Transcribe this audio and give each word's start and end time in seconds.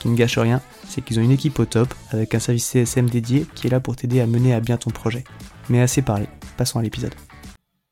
Qui 0.00 0.08
ne 0.08 0.16
gâche 0.16 0.38
rien, 0.38 0.60
c'est 0.88 1.02
qu'ils 1.02 1.18
ont 1.18 1.22
une 1.22 1.32
équipe 1.32 1.58
au 1.58 1.64
top 1.64 1.92
avec 2.10 2.34
un 2.34 2.38
service 2.38 2.66
CSM 2.66 3.10
dédié 3.10 3.46
qui 3.54 3.66
est 3.66 3.70
là 3.70 3.80
pour 3.80 3.96
t'aider 3.96 4.20
à 4.20 4.26
mener 4.26 4.54
à 4.54 4.60
bien 4.60 4.76
ton 4.76 4.90
projet. 4.90 5.24
Mais 5.68 5.80
assez 5.80 6.02
parlé, 6.02 6.26
passons 6.56 6.78
à 6.78 6.82
l'épisode. 6.82 7.14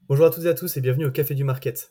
Bonjour 0.09 0.27
à 0.27 0.31
toutes 0.31 0.45
et 0.45 0.49
à 0.49 0.55
tous 0.55 0.77
et 0.77 0.81
bienvenue 0.81 1.07
au 1.07 1.11
Café 1.11 1.35
du 1.35 1.43
Market. 1.43 1.91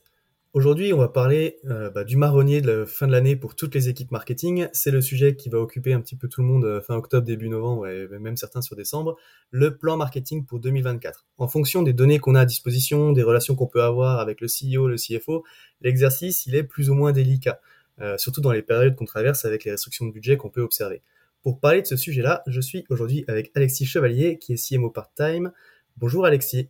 Aujourd'hui, 0.55 0.93
on 0.93 0.97
va 0.97 1.09
parler 1.09 1.57
euh, 1.65 1.89
bah, 1.89 2.05
du 2.05 2.15
marronnier 2.15 2.61
de 2.61 2.71
la 2.71 2.85
fin 2.85 3.07
de 3.07 3.11
l'année 3.11 3.35
pour 3.35 3.57
toutes 3.57 3.75
les 3.75 3.89
équipes 3.89 4.11
marketing. 4.11 4.69
C'est 4.71 4.89
le 4.89 5.01
sujet 5.01 5.35
qui 5.35 5.49
va 5.49 5.59
occuper 5.59 5.91
un 5.91 5.99
petit 5.99 6.15
peu 6.15 6.29
tout 6.29 6.39
le 6.39 6.47
monde 6.47 6.63
euh, 6.63 6.79
fin 6.79 6.95
octobre, 6.95 7.27
début 7.27 7.49
novembre 7.49 7.85
et 7.87 8.07
même 8.21 8.37
certains 8.37 8.61
sur 8.61 8.77
décembre. 8.77 9.17
Le 9.51 9.75
plan 9.75 9.97
marketing 9.97 10.45
pour 10.45 10.61
2024. 10.61 11.25
En 11.39 11.49
fonction 11.49 11.83
des 11.83 11.91
données 11.91 12.19
qu'on 12.19 12.35
a 12.35 12.39
à 12.39 12.45
disposition, 12.45 13.11
des 13.11 13.21
relations 13.21 13.53
qu'on 13.53 13.67
peut 13.67 13.83
avoir 13.83 14.21
avec 14.21 14.39
le 14.39 14.47
CEO, 14.47 14.87
le 14.87 14.95
CFO, 14.95 15.43
l'exercice, 15.81 16.45
il 16.45 16.55
est 16.55 16.63
plus 16.63 16.89
ou 16.89 16.93
moins 16.93 17.11
délicat. 17.11 17.59
Euh, 18.01 18.17
surtout 18.17 18.41
dans 18.41 18.51
les 18.51 18.61
périodes 18.61 18.95
qu'on 18.95 19.05
traverse 19.05 19.45
avec 19.45 19.63
les 19.63 19.71
restrictions 19.71 20.05
de 20.05 20.11
budget 20.11 20.35
qu'on 20.35 20.49
peut 20.49 20.61
observer. 20.61 21.01
Pour 21.43 21.59
parler 21.59 21.81
de 21.81 21.87
ce 21.87 21.95
sujet-là, 21.95 22.43
je 22.45 22.59
suis 22.59 22.85
aujourd'hui 22.89 23.23
avec 23.27 23.51
Alexis 23.55 23.85
Chevalier, 23.85 24.37
qui 24.37 24.53
est 24.53 24.69
CMO 24.69 24.89
part-time. 24.89 25.51
Bonjour 25.97 26.25
Alexis. 26.25 26.69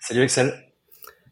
Salut 0.00 0.22
Excel. 0.22 0.52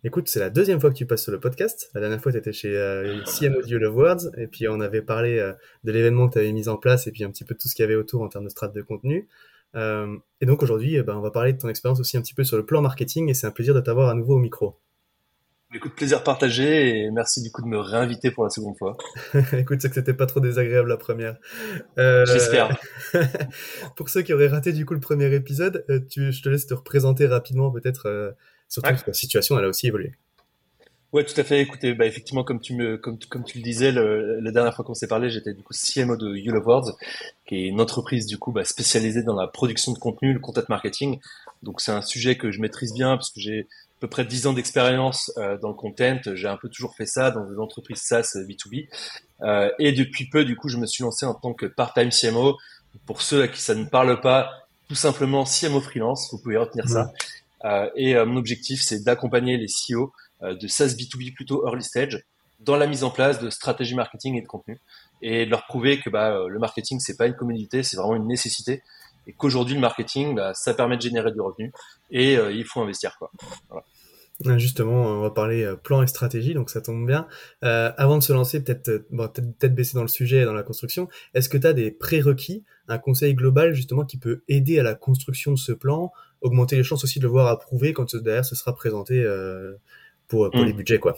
Écoute, 0.04 0.28
c'est 0.28 0.40
la 0.40 0.48
deuxième 0.48 0.80
fois 0.80 0.90
que 0.90 0.96
tu 0.96 1.04
passes 1.04 1.22
sur 1.22 1.32
le 1.32 1.40
podcast. 1.40 1.90
La 1.94 2.00
dernière 2.00 2.20
fois, 2.22 2.32
tu 2.32 2.38
étais 2.38 2.52
chez 2.52 2.74
euh, 2.74 3.22
CM 3.26 3.54
Audio 3.54 3.78
Love 3.78 3.96
Words, 3.96 4.30
et 4.38 4.46
puis 4.46 4.66
on 4.66 4.80
avait 4.80 5.02
parlé 5.02 5.38
euh, 5.38 5.52
de 5.84 5.92
l'événement 5.92 6.28
que 6.28 6.34
tu 6.34 6.38
avais 6.38 6.52
mis 6.52 6.68
en 6.68 6.76
place, 6.76 7.06
et 7.06 7.12
puis 7.12 7.22
un 7.22 7.30
petit 7.30 7.44
peu 7.44 7.54
de 7.54 7.60
tout 7.60 7.68
ce 7.68 7.74
qu'il 7.74 7.82
y 7.82 7.86
avait 7.86 7.94
autour 7.94 8.22
en 8.22 8.28
termes 8.28 8.44
de 8.44 8.50
strates 8.50 8.74
de 8.74 8.82
contenu. 8.82 9.28
Et 9.74 10.46
donc 10.46 10.62
aujourd'hui, 10.62 10.96
eh 10.96 11.02
ben, 11.02 11.16
on 11.16 11.20
va 11.20 11.30
parler 11.30 11.52
de 11.52 11.58
ton 11.58 11.68
expérience 11.68 11.98
aussi 11.98 12.16
un 12.16 12.22
petit 12.22 12.34
peu 12.34 12.44
sur 12.44 12.56
le 12.56 12.64
plan 12.64 12.80
marketing, 12.80 13.28
et 13.28 13.34
c'est 13.34 13.46
un 13.46 13.50
plaisir 13.50 13.74
de 13.74 13.80
t'avoir 13.80 14.08
à 14.08 14.14
nouveau 14.14 14.36
au 14.36 14.38
micro. 14.38 14.78
Écoute, 15.74 15.94
plaisir 15.94 16.22
partagé, 16.22 17.04
et 17.04 17.10
merci 17.10 17.42
du 17.42 17.50
coup 17.50 17.62
de 17.62 17.66
me 17.66 17.78
réinviter 17.78 18.30
pour 18.30 18.44
la 18.44 18.50
seconde 18.50 18.76
fois. 18.76 18.98
Écoute, 19.52 19.80
c'est 19.80 19.88
que 19.88 19.94
c'était 19.94 20.12
pas 20.12 20.26
trop 20.26 20.40
désagréable 20.40 20.90
la 20.90 20.98
première. 20.98 21.36
Euh, 21.98 22.26
J'espère. 22.26 22.76
pour 23.96 24.10
ceux 24.10 24.20
qui 24.20 24.34
auraient 24.34 24.48
raté 24.48 24.72
du 24.72 24.84
coup 24.84 24.92
le 24.92 25.00
premier 25.00 25.32
épisode, 25.34 25.84
euh, 25.88 26.00
tu, 26.10 26.30
je 26.30 26.42
te 26.42 26.48
laisse 26.50 26.66
te 26.66 26.74
représenter 26.74 27.26
rapidement 27.26 27.70
peut-être 27.70 28.06
euh, 28.06 28.32
Surtout 28.72 28.94
que 28.94 29.02
la 29.08 29.12
situation, 29.12 29.58
elle 29.58 29.66
a 29.66 29.68
aussi 29.68 29.86
évolué. 29.86 30.12
Ouais, 31.12 31.24
tout 31.24 31.38
à 31.38 31.44
fait. 31.44 31.60
Écoutez, 31.60 31.92
bah, 31.92 32.06
effectivement, 32.06 32.42
comme 32.42 32.60
tu 32.60 32.74
me, 32.74 32.96
comme, 32.96 33.18
comme 33.28 33.44
tu 33.44 33.58
le 33.58 33.62
disais, 33.62 33.92
la 33.92 34.50
dernière 34.50 34.74
fois 34.74 34.82
qu'on 34.82 34.94
s'est 34.94 35.06
parlé, 35.06 35.28
j'étais 35.28 35.52
du 35.52 35.62
coup 35.62 35.74
CMO 35.74 36.16
de 36.16 36.34
You 36.34 36.52
Love 36.52 36.66
Words, 36.66 36.92
qui 37.46 37.56
est 37.56 37.66
une 37.66 37.82
entreprise 37.82 38.26
du 38.26 38.38
coup 38.38 38.50
bah, 38.50 38.64
spécialisée 38.64 39.22
dans 39.22 39.36
la 39.36 39.46
production 39.46 39.92
de 39.92 39.98
contenu, 39.98 40.32
le 40.32 40.40
content 40.40 40.62
marketing. 40.70 41.20
Donc 41.62 41.82
c'est 41.82 41.92
un 41.92 42.00
sujet 42.00 42.36
que 42.36 42.50
je 42.50 42.60
maîtrise 42.60 42.94
bien 42.94 43.16
parce 43.16 43.30
que 43.30 43.40
j'ai 43.40 43.60
à 43.60 44.00
peu 44.00 44.08
près 44.08 44.24
10 44.24 44.46
ans 44.46 44.52
d'expérience 44.54 45.30
euh, 45.36 45.58
dans 45.58 45.68
le 45.68 45.74
content. 45.74 46.18
J'ai 46.34 46.48
un 46.48 46.56
peu 46.56 46.70
toujours 46.70 46.94
fait 46.94 47.06
ça 47.06 47.30
dans 47.30 47.44
des 47.44 47.58
entreprises 47.58 48.00
SaaS 48.00 48.34
B2B. 48.48 48.88
Euh, 49.42 49.70
et 49.78 49.92
depuis 49.92 50.30
peu, 50.30 50.46
du 50.46 50.56
coup, 50.56 50.70
je 50.70 50.78
me 50.78 50.86
suis 50.86 51.04
lancé 51.04 51.26
en 51.26 51.34
tant 51.34 51.52
que 51.52 51.66
part-time 51.66 52.08
CMO. 52.08 52.56
Pour 53.04 53.20
ceux 53.20 53.42
à 53.42 53.48
qui 53.48 53.60
ça 53.60 53.74
ne 53.74 53.84
parle 53.84 54.20
pas, 54.22 54.50
tout 54.88 54.94
simplement 54.94 55.44
CMO 55.44 55.82
freelance. 55.82 56.30
Vous 56.32 56.38
pouvez 56.38 56.56
retenir 56.56 56.88
ça. 56.88 57.12
Euh, 57.64 57.88
et 57.94 58.16
euh, 58.16 58.26
mon 58.26 58.36
objectif, 58.36 58.82
c'est 58.82 59.04
d'accompagner 59.04 59.56
les 59.56 59.66
CEO 59.66 60.02
euh, 60.02 60.06
de 60.42 60.66
SaaS 60.68 60.94
B2B 60.98 61.34
plutôt 61.34 61.66
early 61.66 61.82
stage 61.82 62.24
dans 62.60 62.76
la 62.76 62.86
mise 62.86 63.04
en 63.04 63.10
place 63.10 63.40
de 63.40 63.50
stratégies 63.50 63.94
marketing 63.94 64.36
et 64.36 64.42
de 64.42 64.46
contenu 64.46 64.78
et 65.20 65.46
de 65.46 65.50
leur 65.50 65.66
prouver 65.66 66.00
que 66.00 66.10
bah, 66.10 66.46
le 66.48 66.58
marketing 66.58 67.00
c'est 67.00 67.16
pas 67.16 67.26
une 67.26 67.34
commodité, 67.34 67.82
c'est 67.82 67.96
vraiment 67.96 68.16
une 68.16 68.28
nécessité 68.28 68.82
et 69.26 69.32
qu'aujourd'hui 69.32 69.74
le 69.74 69.80
marketing 69.80 70.36
bah, 70.36 70.52
ça 70.54 70.74
permet 70.74 70.96
de 70.96 71.02
générer 71.02 71.32
du 71.32 71.40
revenu 71.40 71.72
et 72.10 72.34
il 72.34 72.64
faut 72.64 72.80
investir 72.80 73.16
quoi. 73.18 73.30
Justement, 74.56 75.04
on 75.04 75.20
va 75.20 75.30
parler 75.30 75.72
plan 75.84 76.02
et 76.02 76.06
stratégie, 76.06 76.54
donc 76.54 76.70
ça 76.70 76.80
tombe 76.80 77.06
bien. 77.06 77.28
Euh, 77.64 77.92
avant 77.96 78.18
de 78.18 78.22
se 78.22 78.32
lancer, 78.32 78.62
peut-être 78.62 79.04
peut-être 79.10 79.74
baisser 79.74 79.94
dans 79.94 80.02
le 80.02 80.08
sujet, 80.08 80.44
dans 80.44 80.54
la 80.54 80.62
construction, 80.62 81.08
est-ce 81.34 81.48
que 81.48 81.58
tu 81.58 81.66
as 81.66 81.72
des 81.72 81.90
prérequis, 81.90 82.64
un 82.88 82.98
conseil 82.98 83.34
global 83.34 83.74
justement 83.74 84.04
qui 84.04 84.16
peut 84.16 84.42
aider 84.48 84.78
à 84.78 84.82
la 84.82 84.94
construction 84.94 85.52
de 85.52 85.58
ce 85.58 85.72
plan 85.72 86.10
augmenter 86.40 86.76
les 86.76 86.82
chances 86.82 87.04
aussi 87.04 87.20
de 87.20 87.24
le 87.24 87.30
voir 87.30 87.46
approuvé 87.46 87.92
quand 87.92 88.16
derrière 88.16 88.44
ce 88.44 88.56
sera 88.56 88.74
présenté 88.74 89.22
euh, 89.22 89.74
pour, 90.32 90.50
pour 90.50 90.64
les 90.64 90.72
mm. 90.72 90.76
budgets 90.76 90.98
quoi. 90.98 91.14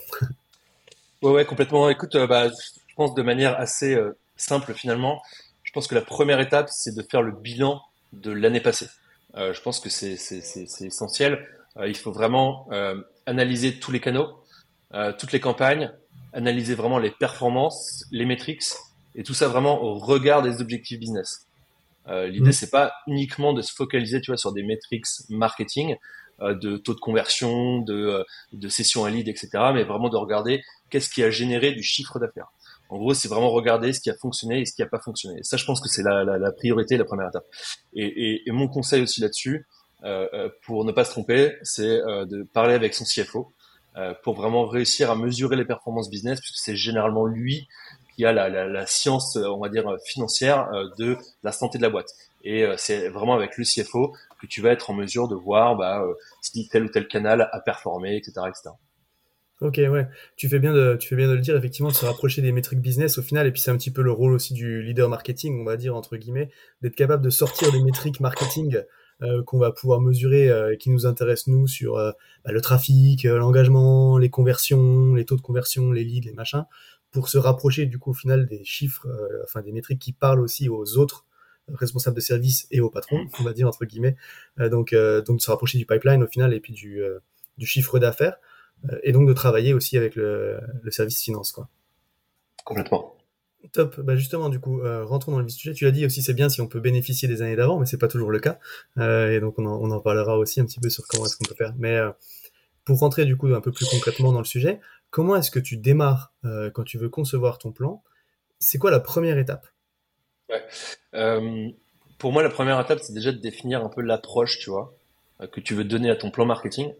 ouais 1.22 1.30
ouais 1.30 1.44
complètement. 1.44 1.88
Écoute, 1.88 2.16
euh, 2.16 2.26
bah, 2.26 2.48
je 2.48 2.94
pense 2.96 3.14
de 3.14 3.22
manière 3.22 3.56
assez 3.60 3.94
euh, 3.94 4.18
simple 4.36 4.74
finalement. 4.74 5.22
Je 5.62 5.70
pense 5.70 5.86
que 5.86 5.94
la 5.94 6.00
première 6.00 6.40
étape 6.40 6.68
c'est 6.68 6.94
de 6.96 7.02
faire 7.02 7.22
le 7.22 7.30
bilan 7.30 7.80
de 8.12 8.32
l'année 8.32 8.60
passée. 8.60 8.88
je 9.36 9.60
pense 9.60 9.78
que 9.80 9.88
c'est 9.88 10.16
essentiel. 10.80 11.48
il 11.84 11.96
faut 11.96 12.12
vraiment 12.12 12.68
analyser 13.26 13.80
tous 13.80 13.90
les 13.90 13.98
canaux, 13.98 14.28
toutes 15.18 15.32
les 15.32 15.40
campagnes, 15.40 15.90
analyser 16.32 16.74
vraiment 16.76 16.98
les 16.98 17.10
performances, 17.10 18.04
les 18.12 18.24
metrics 18.24 18.62
et 19.16 19.24
tout 19.24 19.34
ça 19.34 19.48
vraiment 19.48 19.82
au 19.82 19.94
regard 19.98 20.42
des 20.42 20.60
objectifs 20.60 21.00
business. 21.00 21.48
Euh, 22.08 22.26
L'idée, 22.28 22.50
mm. 22.50 22.52
c'est 22.52 22.70
pas 22.70 22.92
uniquement 23.06 23.52
de 23.52 23.62
se 23.62 23.72
focaliser, 23.72 24.20
tu 24.20 24.30
vois, 24.30 24.36
sur 24.36 24.52
des 24.52 24.62
metrics 24.62 25.06
marketing, 25.28 25.92
euh, 25.92 25.96
de 26.40 26.76
taux 26.76 26.94
de 26.94 27.00
conversion, 27.00 27.80
de, 27.80 27.94
euh, 27.94 28.24
de 28.52 28.68
session 28.68 29.04
à 29.04 29.10
lead, 29.10 29.28
etc., 29.28 29.48
mais 29.72 29.84
vraiment 29.84 30.08
de 30.08 30.16
regarder 30.16 30.62
qu'est-ce 30.90 31.10
qui 31.10 31.22
a 31.22 31.30
généré 31.30 31.72
du 31.72 31.82
chiffre 31.82 32.18
d'affaires. 32.18 32.48
En 32.88 32.98
gros, 32.98 33.14
c'est 33.14 33.28
vraiment 33.28 33.50
regarder 33.50 33.92
ce 33.92 34.00
qui 34.00 34.10
a 34.10 34.14
fonctionné 34.14 34.60
et 34.60 34.66
ce 34.66 34.74
qui 34.74 34.82
n'a 34.82 34.88
pas 34.88 35.00
fonctionné. 35.00 35.40
Et 35.40 35.42
ça, 35.42 35.56
je 35.56 35.64
pense 35.64 35.80
que 35.80 35.88
c'est 35.88 36.02
la, 36.02 36.24
la, 36.24 36.38
la, 36.38 36.52
priorité, 36.52 36.96
la 36.96 37.04
première 37.04 37.28
étape. 37.28 37.46
Et, 37.94 38.04
et, 38.04 38.48
et 38.48 38.52
mon 38.52 38.68
conseil 38.68 39.02
aussi 39.02 39.20
là-dessus, 39.20 39.66
euh, 40.04 40.28
euh 40.34 40.48
pour 40.66 40.84
ne 40.84 40.92
pas 40.92 41.04
se 41.04 41.10
tromper, 41.10 41.56
c'est 41.62 41.98
de 41.98 42.42
parler 42.52 42.74
avec 42.74 42.94
son 42.94 43.04
CFO 43.04 43.52
pour 44.22 44.34
vraiment 44.34 44.66
réussir 44.66 45.10
à 45.10 45.14
mesurer 45.14 45.56
les 45.56 45.64
performances 45.64 46.10
business, 46.10 46.40
puisque 46.40 46.58
c'est 46.58 46.76
généralement 46.76 47.26
lui 47.26 47.68
qui 48.14 48.24
a 48.24 48.32
la, 48.32 48.48
la, 48.48 48.66
la, 48.66 48.86
science, 48.86 49.36
on 49.36 49.58
va 49.58 49.68
dire, 49.68 49.96
financière 50.06 50.68
euh, 50.72 50.88
de 50.98 51.16
la 51.42 51.52
santé 51.52 51.78
de 51.78 51.82
la 51.82 51.90
boîte. 51.90 52.10
Et 52.44 52.62
euh, 52.62 52.74
c'est 52.76 53.08
vraiment 53.08 53.34
avec 53.34 53.56
le 53.56 53.64
CFO 53.64 54.14
tu 54.48 54.60
vas 54.60 54.70
être 54.70 54.90
en 54.90 54.94
mesure 54.94 55.28
de 55.28 55.34
voir 55.34 55.76
bah, 55.76 56.02
euh, 56.02 56.14
si 56.40 56.68
tel 56.68 56.84
ou 56.84 56.88
tel 56.88 57.08
canal 57.08 57.48
a 57.52 57.60
performé, 57.60 58.16
etc. 58.16 58.32
etc. 58.48 58.70
Ok, 59.60 59.76
ouais. 59.76 60.08
Tu 60.36 60.48
fais 60.48 60.58
bien 60.58 60.72
de, 60.72 60.96
tu 60.96 61.08
fais 61.08 61.16
bien 61.16 61.28
de 61.28 61.34
le 61.34 61.40
dire, 61.40 61.56
effectivement, 61.56 61.90
de 61.90 61.94
se 61.94 62.04
rapprocher 62.04 62.42
des 62.42 62.52
métriques 62.52 62.80
business 62.80 63.18
au 63.18 63.22
final. 63.22 63.46
Et 63.46 63.52
puis 63.52 63.60
c'est 63.60 63.70
un 63.70 63.76
petit 63.76 63.92
peu 63.92 64.02
le 64.02 64.12
rôle 64.12 64.32
aussi 64.32 64.52
du 64.52 64.82
leader 64.82 65.08
marketing, 65.08 65.60
on 65.60 65.64
va 65.64 65.76
dire 65.76 65.94
entre 65.96 66.16
guillemets, 66.16 66.50
d'être 66.82 66.96
capable 66.96 67.22
de 67.22 67.30
sortir 67.30 67.70
des 67.72 67.80
métriques 67.82 68.20
marketing 68.20 68.82
euh, 69.22 69.42
qu'on 69.44 69.58
va 69.58 69.70
pouvoir 69.70 70.00
mesurer 70.00 70.50
euh, 70.50 70.74
et 70.74 70.76
qui 70.76 70.90
nous 70.90 71.06
intéressent 71.06 71.54
nous 71.54 71.68
sur 71.68 71.94
bah, 71.94 72.52
le 72.52 72.60
trafic, 72.60 73.24
l'engagement, 73.24 74.18
les 74.18 74.30
conversions, 74.30 75.14
les 75.14 75.24
taux 75.24 75.36
de 75.36 75.40
conversion, 75.40 75.92
les 75.92 76.04
leads, 76.04 76.26
les 76.26 76.34
machins, 76.34 76.64
pour 77.12 77.28
se 77.28 77.38
rapprocher 77.38 77.86
du 77.86 77.98
coup 77.98 78.10
au 78.10 78.14
final 78.14 78.46
des 78.46 78.64
chiffres, 78.64 79.06
enfin 79.44 79.62
des 79.62 79.72
métriques 79.72 80.00
qui 80.00 80.12
parlent 80.12 80.40
aussi 80.40 80.68
aux 80.68 80.98
autres 80.98 81.26
responsables 81.72 82.16
de 82.16 82.20
service 82.20 82.66
et 82.70 82.80
aux 82.80 82.90
patrons, 82.90 83.26
on 83.40 83.42
va 83.42 83.52
dire 83.52 83.68
entre 83.68 83.84
guillemets. 83.84 84.16
Euh, 84.60 84.68
donc 84.68 84.92
euh, 84.92 85.22
donc 85.22 85.42
se 85.42 85.50
rapprocher 85.50 85.78
du 85.78 85.86
pipeline 85.86 86.22
au 86.22 86.26
final 86.26 86.52
et 86.52 86.60
puis 86.60 86.72
du 86.72 87.02
du 87.58 87.66
chiffre 87.66 87.98
d'affaires 87.98 88.36
et 89.02 89.12
donc 89.12 89.26
de 89.26 89.32
travailler 89.32 89.72
aussi 89.72 89.96
avec 89.96 90.14
le, 90.16 90.60
le 90.82 90.90
service 90.90 91.22
finance. 91.22 91.52
Quoi. 91.52 91.68
Complètement. 92.64 93.14
Top. 93.72 93.98
Bah 94.00 94.14
justement, 94.16 94.48
du 94.48 94.60
coup, 94.60 94.80
euh, 94.80 95.04
rentrons 95.04 95.32
dans 95.32 95.38
le 95.38 95.46
vif 95.46 95.54
du 95.54 95.60
sujet. 95.60 95.74
Tu 95.74 95.84
l'as 95.84 95.90
dit 95.90 96.04
aussi, 96.04 96.22
c'est 96.22 96.34
bien 96.34 96.48
si 96.48 96.60
on 96.60 96.66
peut 96.66 96.80
bénéficier 96.80 97.28
des 97.28 97.40
années 97.40 97.56
d'avant, 97.56 97.78
mais 97.78 97.86
c'est 97.86 97.98
pas 97.98 98.08
toujours 98.08 98.30
le 98.30 98.38
cas. 98.38 98.58
Euh, 98.98 99.32
et 99.32 99.40
donc, 99.40 99.58
on 99.58 99.64
en, 99.64 99.80
on 99.80 99.90
en, 99.90 100.00
parlera 100.00 100.36
aussi 100.36 100.60
un 100.60 100.66
petit 100.66 100.80
peu 100.80 100.90
sur 100.90 101.06
comment 101.06 101.24
est-ce 101.24 101.36
qu'on 101.36 101.44
peut 101.44 101.54
faire. 101.54 101.74
Mais 101.78 101.96
euh, 101.96 102.10
pour 102.84 102.98
rentrer 102.98 103.24
du 103.24 103.36
coup 103.36 103.48
un 103.48 103.60
peu 103.60 103.72
plus 103.72 103.86
concrètement 103.86 104.32
dans 104.32 104.40
le 104.40 104.44
sujet, 104.44 104.80
comment 105.10 105.36
est-ce 105.36 105.50
que 105.50 105.60
tu 105.60 105.76
démarres 105.78 106.32
euh, 106.44 106.70
quand 106.70 106.84
tu 106.84 106.98
veux 106.98 107.08
concevoir 107.08 107.58
ton 107.58 107.72
plan? 107.72 108.02
C'est 108.58 108.78
quoi 108.78 108.90
la 108.90 109.00
première 109.00 109.38
étape? 109.38 109.66
Euh, 111.14 111.68
pour 112.18 112.32
moi, 112.32 112.42
la 112.42 112.50
première 112.50 112.80
étape, 112.80 113.00
c'est 113.00 113.12
déjà 113.12 113.32
de 113.32 113.38
définir 113.38 113.84
un 113.84 113.88
peu 113.88 114.00
l'approche, 114.00 114.58
tu 114.58 114.70
vois, 114.70 114.94
que 115.52 115.60
tu 115.60 115.74
veux 115.74 115.84
donner 115.84 116.10
à 116.10 116.16
ton 116.16 116.30
plan 116.30 116.44
marketing. 116.46 116.92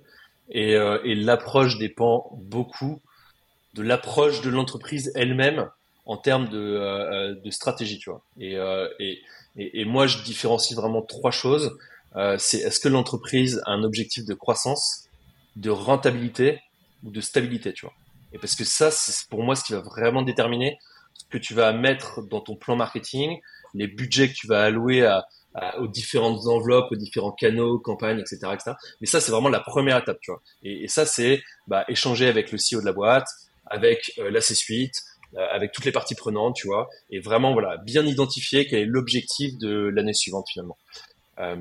Et, 0.51 0.73
et 0.73 1.15
l'approche 1.15 1.79
dépend 1.79 2.31
beaucoup 2.35 3.01
de 3.75 3.83
l'approche 3.83 4.41
de 4.41 4.51
l'entreprise 4.51 5.13
elle-même 5.15 5.69
en 6.07 6.17
termes 6.17 6.49
de, 6.49 6.59
euh, 6.59 7.51
stratégie, 7.51 7.99
tu 7.99 8.11
vois. 8.11 8.23
Et, 8.39 8.57
euh, 8.57 8.89
et, 9.57 9.85
moi, 9.85 10.07
je 10.07 10.23
différencie 10.23 10.77
vraiment 10.77 11.03
trois 11.03 11.31
choses. 11.31 11.77
Euh, 12.17 12.37
c'est 12.39 12.59
est-ce 12.59 12.81
que 12.81 12.89
l'entreprise 12.89 13.63
a 13.67 13.73
un 13.73 13.83
objectif 13.83 14.25
de 14.25 14.35
croissance, 14.35 15.09
de 15.57 15.71
rentabilité 15.71 16.61
ou 17.05 17.11
de 17.11 17.21
stabilité, 17.21 17.73
tu 17.73 17.87
vois. 17.87 17.95
Et 18.33 18.39
parce 18.39 18.55
que 18.55 18.65
ça, 18.65 18.91
c'est 18.91 19.29
pour 19.29 19.43
moi 19.43 19.55
ce 19.55 19.65
qui 19.65 19.73
va 19.73 19.81
vraiment 19.81 20.23
déterminer 20.23 20.79
que 21.31 21.39
tu 21.39 21.55
vas 21.55 21.73
mettre 21.73 22.23
dans 22.23 22.41
ton 22.41 22.57
plan 22.57 22.77
marketing, 22.77 23.41
les 23.75 23.89
budgets 23.89 24.29
que 24.29 24.35
tu 24.35 24.47
vas 24.47 24.63
allouer 24.63 25.05
à, 25.05 25.27
aux 25.79 25.87
différentes 25.87 26.47
enveloppes, 26.47 26.91
aux 26.91 26.97
différents 26.97 27.33
canaux, 27.33 27.79
campagnes, 27.79 28.19
etc., 28.19 28.39
etc. 28.53 28.73
Mais 29.01 29.07
ça, 29.07 29.21
c'est 29.21 29.31
vraiment 29.33 29.49
la 29.49 29.61
première 29.61 29.99
étape, 29.99 30.19
tu 30.21 30.31
vois. 30.31 30.43
Et, 30.63 30.89
ça, 30.89 31.07
c'est 31.07 31.43
bah, 31.67 31.85
échanger 31.89 32.27
avec 32.27 32.51
le 32.51 32.59
CEO 32.59 32.81
de 32.81 32.87
la 32.87 32.93
boîte, 32.93 33.29
avec 33.67 34.13
euh, 34.19 34.31
la 34.31 34.41
C-suite, 34.41 34.95
euh, 35.37 35.47
avec 35.51 35.73
toutes 35.73 35.85
les 35.85 35.93
parties 35.93 36.15
prenantes, 36.15 36.55
tu 36.55 36.69
vois, 36.69 36.89
et 37.11 37.19
vraiment 37.19 37.53
voilà 37.55 37.77
bien 37.79 38.07
identifier 38.07 38.67
quel 38.67 38.81
est 38.81 38.85
l'objectif 38.85 39.59
de 39.59 39.91
l'année 39.93 40.13
suivante 40.13 40.47
finalement. 40.53 40.79
Euh, 41.41 41.57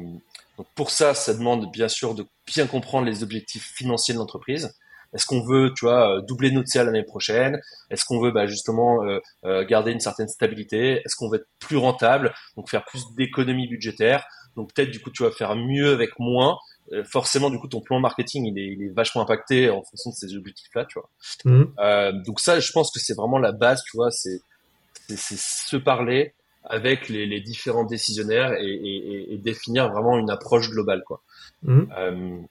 donc 0.58 0.68
pour 0.76 0.92
ça, 0.92 1.16
ça 1.16 1.34
demande 1.34 1.72
bien 1.72 1.88
sûr 1.88 2.14
de 2.14 2.26
bien 2.46 2.68
comprendre 2.68 3.08
les 3.08 3.24
objectifs 3.24 3.74
financiers 3.74 4.14
de 4.14 4.20
l'entreprise. 4.20 4.76
Est-ce 5.14 5.26
qu'on 5.26 5.44
veut, 5.44 5.72
tu 5.76 5.86
vois, 5.86 6.22
doubler 6.22 6.52
notre 6.52 6.68
CA 6.68 6.84
l'année 6.84 7.04
prochaine? 7.04 7.60
Est-ce 7.90 8.06
qu'on 8.06 8.20
veut 8.20 8.32
bah, 8.32 8.48
justement 8.48 9.04
euh, 9.04 9.20
euh, 9.46 9.66
garder 9.66 9.92
une 9.92 10.00
certaine 10.00 10.28
stabilité? 10.28 11.02
Est-ce 11.06 11.16
qu'on 11.16 11.30
veut 11.30 11.38
être 11.38 11.48
plus 11.60 11.78
rentable, 11.78 12.34
donc 12.58 12.70
faire 12.70 12.86
plus 12.86 13.04
d'économies 13.16 13.68
budgétaires? 13.68 14.26
Donc 14.56 14.74
peut-être 14.74 14.92
du 14.92 15.00
coup, 15.00 15.12
tu 15.12 15.24
vas 15.24 15.32
faire 15.32 15.56
mieux 15.56 15.92
avec 15.92 16.20
moins, 16.20 16.58
euh, 16.92 17.04
forcément 17.06 17.50
du 17.50 17.58
coup 17.60 17.70
ton 17.70 17.80
plan 17.80 18.02
marketing 18.02 18.46
il 18.46 18.60
est, 18.60 18.74
il 18.74 18.84
est 18.84 18.90
vachement 18.90 19.22
impacté 19.22 19.70
en 19.70 19.82
fonction 19.84 20.10
de 20.10 20.16
ces 20.16 20.36
objectifs 20.36 20.70
là 20.76 20.84
tu 20.84 21.00
vois. 21.00 21.10
Mmh. 21.46 21.64
euh, 21.80 22.12
donc 22.26 22.42
ça 22.42 22.60
je 22.60 22.72
pense 22.74 22.92
que 22.92 23.00
c'est 23.00 23.14
vraiment 23.14 23.38
la 23.38 23.54
base 23.54 23.82
tu 23.90 23.96
vois 23.96 24.12
c'est 24.12 24.42
c'est 25.08 25.38
se 25.40 25.78
parler 25.78 26.34
avec 26.66 27.08
les, 27.08 27.26
les 27.26 27.40
différents 27.40 27.86
décisionnaires 27.86 28.54
et, 28.60 28.66
et, 28.66 29.34
et, 29.34 29.38
définir 29.38 29.92
vraiment 29.92 30.18
une 30.18 30.30
approche 30.30 30.70
globale 30.70 31.04
quoi. 31.06 31.22
Mmh. 31.64 32.46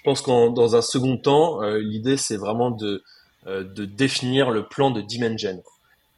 Euh, 0.00 0.06
je 0.06 0.10
pense 0.10 0.22
qu'en 0.22 0.50
dans 0.50 0.76
un 0.76 0.82
second 0.82 1.16
temps 1.16 1.62
euh, 1.62 1.78
l'idée 1.78 2.16
c'est 2.16 2.36
vraiment 2.36 2.70
de 2.70 3.02
euh, 3.46 3.64
de 3.64 3.84
définir 3.84 4.50
le 4.50 4.66
plan 4.66 4.90
de 4.90 5.00
dimension 5.00 5.62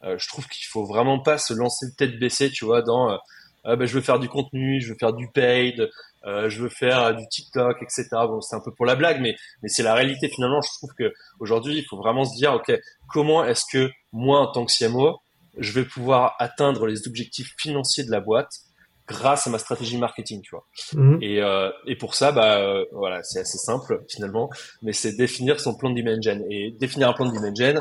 je 0.05 0.29
trouve 0.29 0.49
qu'il 0.49 0.67
faut 0.67 0.85
vraiment 0.85 1.21
pas 1.21 1.39
se 1.39 1.55
lancer 1.55 1.87
tête 1.97 2.19
baissée 2.19 2.51
tu 2.51 2.65
vois 2.65 2.83
dans 2.83 3.17
ah 3.65 3.77
ben, 3.77 3.87
je 3.87 3.95
veux 3.95 4.01
faire 4.01 4.19
du 4.19 4.29
contenu, 4.29 4.81
je 4.81 4.93
veux 4.93 4.99
faire 4.99 5.13
du 5.13 5.29
paid, 5.29 5.89
euh, 6.25 6.49
je 6.49 6.63
veux 6.63 6.69
faire 6.69 7.15
du 7.15 7.27
TikTok, 7.29 7.81
etc. 7.81 8.09
Bon, 8.13 8.41
c'est 8.41 8.57
un 8.57 8.61
peu 8.61 8.73
pour 8.73 8.87
la 8.87 8.97
blague, 8.97 9.21
mais 9.21 9.37
mais 9.63 9.69
c'est 9.69 9.85
la 9.85 9.95
réalité 9.95 10.29
finalement. 10.29 10.61
Je 10.61 10.69
trouve 10.79 10.91
que 10.99 11.13
aujourd'hui, 11.39 11.79
il 11.79 11.85
faut 11.85 11.97
vraiment 11.97 12.25
se 12.25 12.37
dire, 12.37 12.53
ok, 12.55 12.73
comment 13.09 13.45
est-ce 13.45 13.65
que 13.71 13.91
moi, 14.13 14.41
en 14.41 14.51
tant 14.51 14.65
que 14.65 14.73
CMO, 14.73 15.21
je 15.59 15.73
vais 15.73 15.85
pouvoir 15.85 16.35
atteindre 16.41 16.87
les 16.87 17.07
objectifs 17.07 17.55
financiers 17.57 18.05
de 18.05 18.11
la 18.11 18.21
boîte 18.21 18.51
grâce 19.07 19.47
à 19.47 19.51
ma 19.51 19.59
stratégie 19.59 19.99
marketing, 19.99 20.41
tu 20.43 20.51
vois. 20.55 20.67
Mhm. 20.95 21.19
Et, 21.23 21.43
euh, 21.43 21.71
et 21.87 21.97
pour 21.97 22.15
ça, 22.15 22.33
bah 22.33 22.59
euh, 22.59 22.85
voilà, 22.93 23.23
c'est 23.23 23.41
assez 23.41 23.59
simple 23.59 24.05
finalement, 24.09 24.51
mais 24.83 24.93
c'est 24.93 25.17
définir 25.17 25.61
son 25.61 25.75
plan 25.75 25.91
de 25.91 25.97
dimension. 25.97 26.45
Et 26.51 26.75
définir 26.79 27.09
un 27.09 27.13
plan 27.13 27.27
de 27.27 27.33
dimension, 27.33 27.81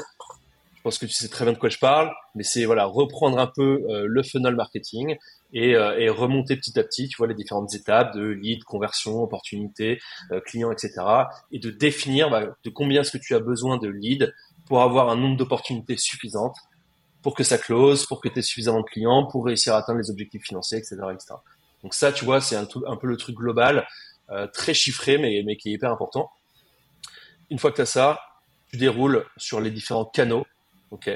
je 0.81 0.83
pense 0.83 0.97
que 0.97 1.05
tu 1.05 1.13
sais 1.13 1.27
très 1.27 1.45
bien 1.45 1.53
de 1.53 1.59
quoi 1.59 1.69
je 1.69 1.77
parle, 1.77 2.11
mais 2.33 2.41
c'est 2.41 2.65
voilà 2.65 2.85
reprendre 2.85 3.37
un 3.37 3.45
peu 3.45 3.83
euh, 3.87 4.05
le 4.07 4.23
funnel 4.23 4.55
marketing 4.55 5.15
et, 5.53 5.75
euh, 5.75 5.99
et, 5.99 6.09
remonter 6.09 6.55
petit 6.55 6.79
à 6.79 6.83
petit, 6.83 7.07
tu 7.07 7.17
vois, 7.17 7.27
les 7.27 7.35
différentes 7.35 7.71
étapes 7.75 8.15
de 8.15 8.23
lead, 8.23 8.63
conversion, 8.63 9.21
opportunité, 9.21 9.99
euh, 10.31 10.39
client, 10.39 10.71
etc. 10.71 10.93
Et 11.51 11.59
de 11.59 11.69
définir 11.69 12.31
bah, 12.31 12.47
de 12.63 12.69
combien 12.71 13.01
est-ce 13.01 13.11
que 13.11 13.19
tu 13.19 13.35
as 13.35 13.39
besoin 13.39 13.77
de 13.77 13.89
leads 13.89 14.31
pour 14.65 14.81
avoir 14.81 15.09
un 15.09 15.17
nombre 15.17 15.37
d'opportunités 15.37 15.97
suffisantes 15.97 16.55
pour 17.21 17.35
que 17.35 17.43
ça 17.43 17.57
close, 17.57 18.05
pour 18.05 18.21
que 18.21 18.29
tu 18.29 18.39
aies 18.39 18.41
suffisamment 18.41 18.81
de 18.81 18.85
clients, 18.85 19.25
pour 19.25 19.45
réussir 19.45 19.75
à 19.75 19.79
atteindre 19.79 19.99
les 19.99 20.09
objectifs 20.09 20.43
financiers, 20.43 20.77
etc. 20.77 20.97
etc. 21.13 21.35
Donc 21.83 21.93
ça, 21.93 22.11
tu 22.11 22.25
vois, 22.25 22.41
c'est 22.41 22.55
un, 22.55 22.65
peu 22.65 23.07
le 23.07 23.17
truc 23.17 23.35
global, 23.35 23.87
euh, 24.29 24.47
très 24.47 24.73
chiffré, 24.73 25.17
mais, 25.17 25.43
mais 25.45 25.55
qui 25.55 25.69
est 25.69 25.73
hyper 25.73 25.91
important. 25.91 26.29
Une 27.49 27.59
fois 27.59 27.71
que 27.71 27.77
tu 27.77 27.81
as 27.81 27.85
ça, 27.85 28.19
tu 28.69 28.77
déroules 28.77 29.25
sur 29.37 29.59
les 29.59 29.71
différents 29.71 30.05
canaux, 30.05 30.45
ok, 30.91 31.09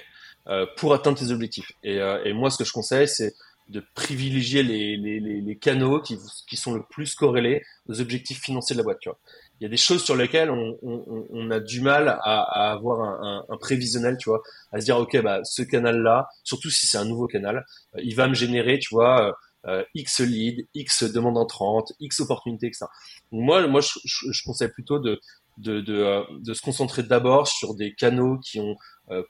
euh, 0.48 0.66
pour 0.78 0.94
atteindre 0.94 1.18
tes 1.18 1.32
objectifs. 1.32 1.72
Et, 1.84 2.00
euh, 2.00 2.24
et 2.24 2.34
moi, 2.34 2.50
ce 2.50 2.58
que 2.58 2.66
je 2.66 2.72
conseille, 2.72 3.08
c'est 3.08 3.34
de 3.70 3.84
privilégier 3.96 4.62
les, 4.62 4.96
les, 4.96 5.20
les, 5.20 5.56
canaux 5.56 6.00
qui, 6.00 6.20
qui 6.48 6.56
sont 6.56 6.74
le 6.74 6.84
plus 6.84 7.16
corrélés 7.16 7.64
aux 7.88 8.00
objectifs 8.00 8.42
financiers 8.42 8.76
de 8.76 8.80
la 8.80 8.84
boîte. 8.84 9.00
Tu 9.00 9.10
vois. 9.10 9.18
Il 9.60 9.64
y 9.64 9.68
a 9.68 9.70
des 9.70 9.78
choses 9.78 10.04
sur 10.04 10.16
lesquelles 10.16 10.52
on, 10.52 10.78
on, 10.82 11.28
on 11.30 11.52
a 11.52 11.60
du 11.60 11.82
mal 11.82 12.10
à, 12.10 12.42
à 12.42 12.72
avoir 12.72 13.02
un, 13.02 13.46
un, 13.50 13.54
un, 13.54 13.58
prévisionnel, 13.58 14.18
tu 14.20 14.30
vois, 14.30 14.42
à 14.72 14.80
se 14.80 14.86
dire 14.86 14.98
ok 14.98 15.22
bah 15.22 15.42
ce 15.44 15.62
canal-là, 15.62 16.28
surtout 16.44 16.70
si 16.70 16.88
c'est 16.88 16.98
un 16.98 17.06
nouveau 17.06 17.28
canal, 17.28 17.66
euh, 17.96 18.02
il 18.04 18.16
va 18.16 18.28
me 18.28 18.34
générer, 18.34 18.80
tu 18.80 18.94
vois, 18.94 19.28
euh, 19.28 19.32
euh, 19.68 19.84
X 19.96 20.20
lead, 20.20 20.68
X 20.74 21.04
demande 21.04 21.38
entrante, 21.38 21.94
X 22.00 22.20
opportunité, 22.20 22.68
etc. 22.68 22.86
moi, 23.32 23.66
moi, 23.68 23.82
je, 23.82 24.00
je, 24.04 24.44
conseille 24.46 24.70
plutôt 24.70 25.00
de 25.00 25.20
de, 25.58 25.80
de, 25.80 26.22
de 26.44 26.54
se 26.54 26.62
concentrer 26.62 27.04
d'abord 27.04 27.48
sur 27.48 27.76
des 27.76 27.96
canaux 27.96 28.38
qui 28.40 28.60
ont 28.60 28.76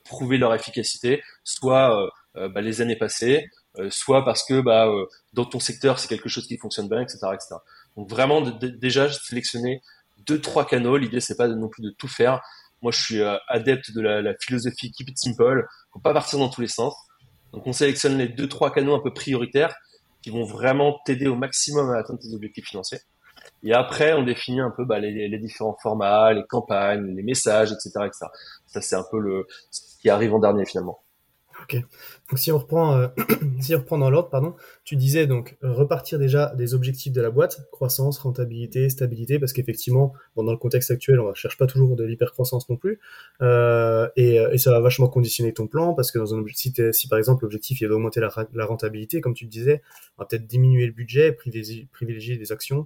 prouvé 0.05 0.39
leur 0.39 0.55
efficacité, 0.55 1.21
soit 1.43 2.09
bah, 2.33 2.61
les 2.61 2.81
années 2.81 2.95
passées, 2.95 3.47
euh, 3.79 3.89
soit 3.91 4.23
parce 4.23 4.43
que 4.43 4.61
bah, 4.61 4.87
euh, 4.87 5.05
dans 5.33 5.45
ton 5.45 5.59
secteur 5.59 5.99
c'est 5.99 6.07
quelque 6.07 6.29
chose 6.29 6.47
qui 6.47 6.57
fonctionne 6.57 6.87
bien, 6.87 7.01
etc., 7.01 7.17
etc. 7.33 7.55
Donc 7.97 8.09
vraiment 8.09 8.41
de, 8.41 8.67
déjà 8.67 9.11
sélectionner 9.11 9.81
deux 10.27 10.39
trois 10.41 10.65
canaux. 10.65 10.97
L'idée 10.97 11.19
c'est 11.19 11.35
pas 11.35 11.47
non 11.47 11.69
plus 11.69 11.83
de 11.83 11.91
tout 11.91 12.07
faire. 12.07 12.41
Moi 12.81 12.91
je 12.91 13.01
suis 13.01 13.21
euh, 13.21 13.37
adepte 13.47 13.91
de 13.93 14.01
la, 14.01 14.33
philosophie 14.39 14.91
keep 14.91 15.09
it 15.09 15.17
simple. 15.17 15.65
Faut 15.93 15.99
pas 15.99 16.13
partir 16.13 16.39
dans 16.39 16.49
tous 16.49 16.61
les 16.61 16.67
sens. 16.67 16.95
Donc 17.53 17.65
on 17.67 17.73
sélectionne 17.73 18.17
les 18.17 18.27
deux 18.27 18.49
trois 18.49 18.71
canaux 18.71 18.95
un 18.95 19.01
peu 19.01 19.13
prioritaires 19.13 19.75
qui 20.21 20.29
vont 20.29 20.43
vraiment 20.43 20.99
t'aider 21.05 21.27
au 21.27 21.35
maximum 21.35 21.91
à 21.91 21.99
atteindre 21.99 22.19
tes 22.19 22.33
objectifs 22.33 22.65
financiers. 22.65 22.99
Et 23.63 23.73
après, 23.73 24.13
on 24.13 24.23
définit 24.23 24.59
un 24.59 24.71
peu 24.71 24.85
bah, 24.85 24.99
les, 24.99 25.27
les, 25.27 25.37
différents 25.37 25.77
formats, 25.81 26.33
les 26.33 26.43
campagnes, 26.49 27.15
les 27.15 27.23
messages, 27.23 27.71
etc., 27.71 27.91
etc. 28.05 28.25
Ça, 28.65 28.81
c'est 28.81 28.95
un 28.95 29.05
peu 29.11 29.19
le 29.19 29.45
ce 29.69 29.81
qui 30.01 30.09
arrive 30.09 30.33
en 30.33 30.39
dernier 30.39 30.65
finalement. 30.65 30.99
Ok. 31.65 31.81
Donc 32.29 32.37
si 32.37 32.51
on 32.51 32.59
reprend, 32.59 32.95
euh, 32.95 33.07
si 33.59 33.73
dans 33.73 34.09
l'ordre, 34.11 34.29
pardon, 34.29 34.55
tu 34.83 34.95
disais 34.95 35.25
donc 35.25 35.57
euh, 35.63 35.73
repartir 35.73 36.19
déjà 36.19 36.53
des 36.55 36.75
objectifs 36.75 37.11
de 37.11 37.21
la 37.21 37.31
boîte, 37.31 37.67
croissance, 37.71 38.19
rentabilité, 38.19 38.87
stabilité, 38.89 39.39
parce 39.39 39.51
qu'effectivement, 39.51 40.13
dans 40.35 40.43
le 40.43 40.57
contexte 40.57 40.91
actuel, 40.91 41.19
on 41.19 41.29
ne 41.29 41.33
cherche 41.33 41.57
pas 41.57 41.65
toujours 41.65 41.95
de 41.95 42.03
l'hypercroissance 42.03 42.69
non 42.69 42.77
plus, 42.77 42.99
euh, 43.41 44.07
et, 44.15 44.57
ça 44.59 44.71
va 44.71 44.79
vachement 44.79 45.07
conditionner 45.07 45.53
ton 45.53 45.65
plan, 45.65 45.95
parce 45.95 46.11
que 46.11 46.19
dans 46.19 46.35
un 46.35 46.43
si, 46.53 47.07
par 47.07 47.17
exemple 47.17 47.43
l'objectif 47.43 47.81
est 47.81 47.87
d'augmenter 47.87 48.19
la, 48.19 48.65
rentabilité, 48.65 49.21
comme 49.21 49.33
tu 49.33 49.45
le 49.45 49.49
disais, 49.49 49.81
on 50.17 50.21
va 50.21 50.27
peut-être 50.27 50.45
diminuer 50.45 50.85
le 50.85 50.93
budget, 50.93 51.31
privilégier, 51.31 52.37
des 52.37 52.51
actions 52.51 52.85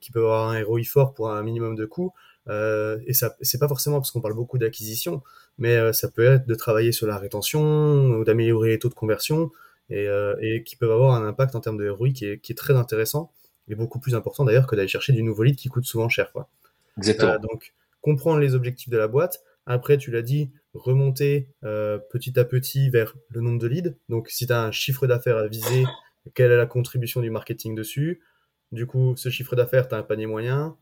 qui 0.00 0.10
peuvent 0.10 0.24
avoir 0.24 0.48
un 0.48 0.64
ROI 0.64 0.82
fort 0.84 1.14
pour 1.14 1.30
un 1.30 1.42
minimum 1.42 1.76
de 1.76 1.84
coûts. 1.84 2.12
Euh, 2.48 2.98
et 3.06 3.14
ça, 3.14 3.36
c'est 3.40 3.58
pas 3.58 3.68
forcément 3.68 3.98
parce 3.98 4.10
qu'on 4.10 4.20
parle 4.20 4.34
beaucoup 4.34 4.58
d'acquisition, 4.58 5.22
mais 5.58 5.76
euh, 5.76 5.92
ça 5.92 6.10
peut 6.10 6.24
être 6.24 6.46
de 6.46 6.54
travailler 6.54 6.92
sur 6.92 7.06
la 7.06 7.18
rétention 7.18 7.60
ou 7.60 8.24
d'améliorer 8.24 8.70
les 8.70 8.78
taux 8.78 8.88
de 8.88 8.94
conversion 8.94 9.50
et, 9.90 10.08
euh, 10.08 10.34
et, 10.40 10.62
qui 10.64 10.76
peuvent 10.76 10.90
avoir 10.90 11.14
un 11.14 11.26
impact 11.26 11.54
en 11.54 11.60
termes 11.60 11.78
de 11.78 11.88
ROI 11.88 12.10
qui 12.10 12.26
est, 12.26 12.38
qui 12.38 12.52
est 12.52 12.56
très 12.56 12.74
intéressant 12.74 13.32
et 13.68 13.74
beaucoup 13.74 14.00
plus 14.00 14.14
important 14.14 14.44
d'ailleurs 14.44 14.66
que 14.66 14.74
d'aller 14.74 14.88
chercher 14.88 15.12
du 15.12 15.22
nouveau 15.22 15.44
lead 15.44 15.56
qui 15.56 15.68
coûte 15.68 15.84
souvent 15.84 16.08
cher. 16.08 16.32
Quoi. 16.32 16.48
Exactement. 16.98 17.38
donc, 17.38 17.74
comprendre 18.00 18.40
les 18.40 18.54
objectifs 18.54 18.90
de 18.90 18.98
la 18.98 19.06
boîte. 19.06 19.42
Après, 19.64 19.96
tu 19.96 20.10
l'as 20.10 20.22
dit, 20.22 20.50
remonter 20.74 21.48
petit 21.62 22.38
à 22.40 22.44
petit 22.44 22.90
vers 22.90 23.14
le 23.28 23.40
nombre 23.40 23.60
de 23.60 23.68
leads. 23.68 23.94
Donc, 24.08 24.28
si 24.28 24.48
tu 24.48 24.52
as 24.52 24.60
un 24.60 24.72
chiffre 24.72 25.06
d'affaires 25.06 25.36
à 25.36 25.46
viser, 25.46 25.84
quelle 26.34 26.50
est 26.50 26.56
la 26.56 26.66
contribution 26.66 27.20
du 27.20 27.30
marketing 27.30 27.76
dessus? 27.76 28.20
Du 28.72 28.86
coup, 28.86 29.14
ce 29.16 29.28
chiffre 29.28 29.54
d'affaires, 29.54 29.86
tu 29.86 29.94
as 29.94 29.98
un 29.98 30.02
panier 30.02 30.26
moyen 30.26 30.76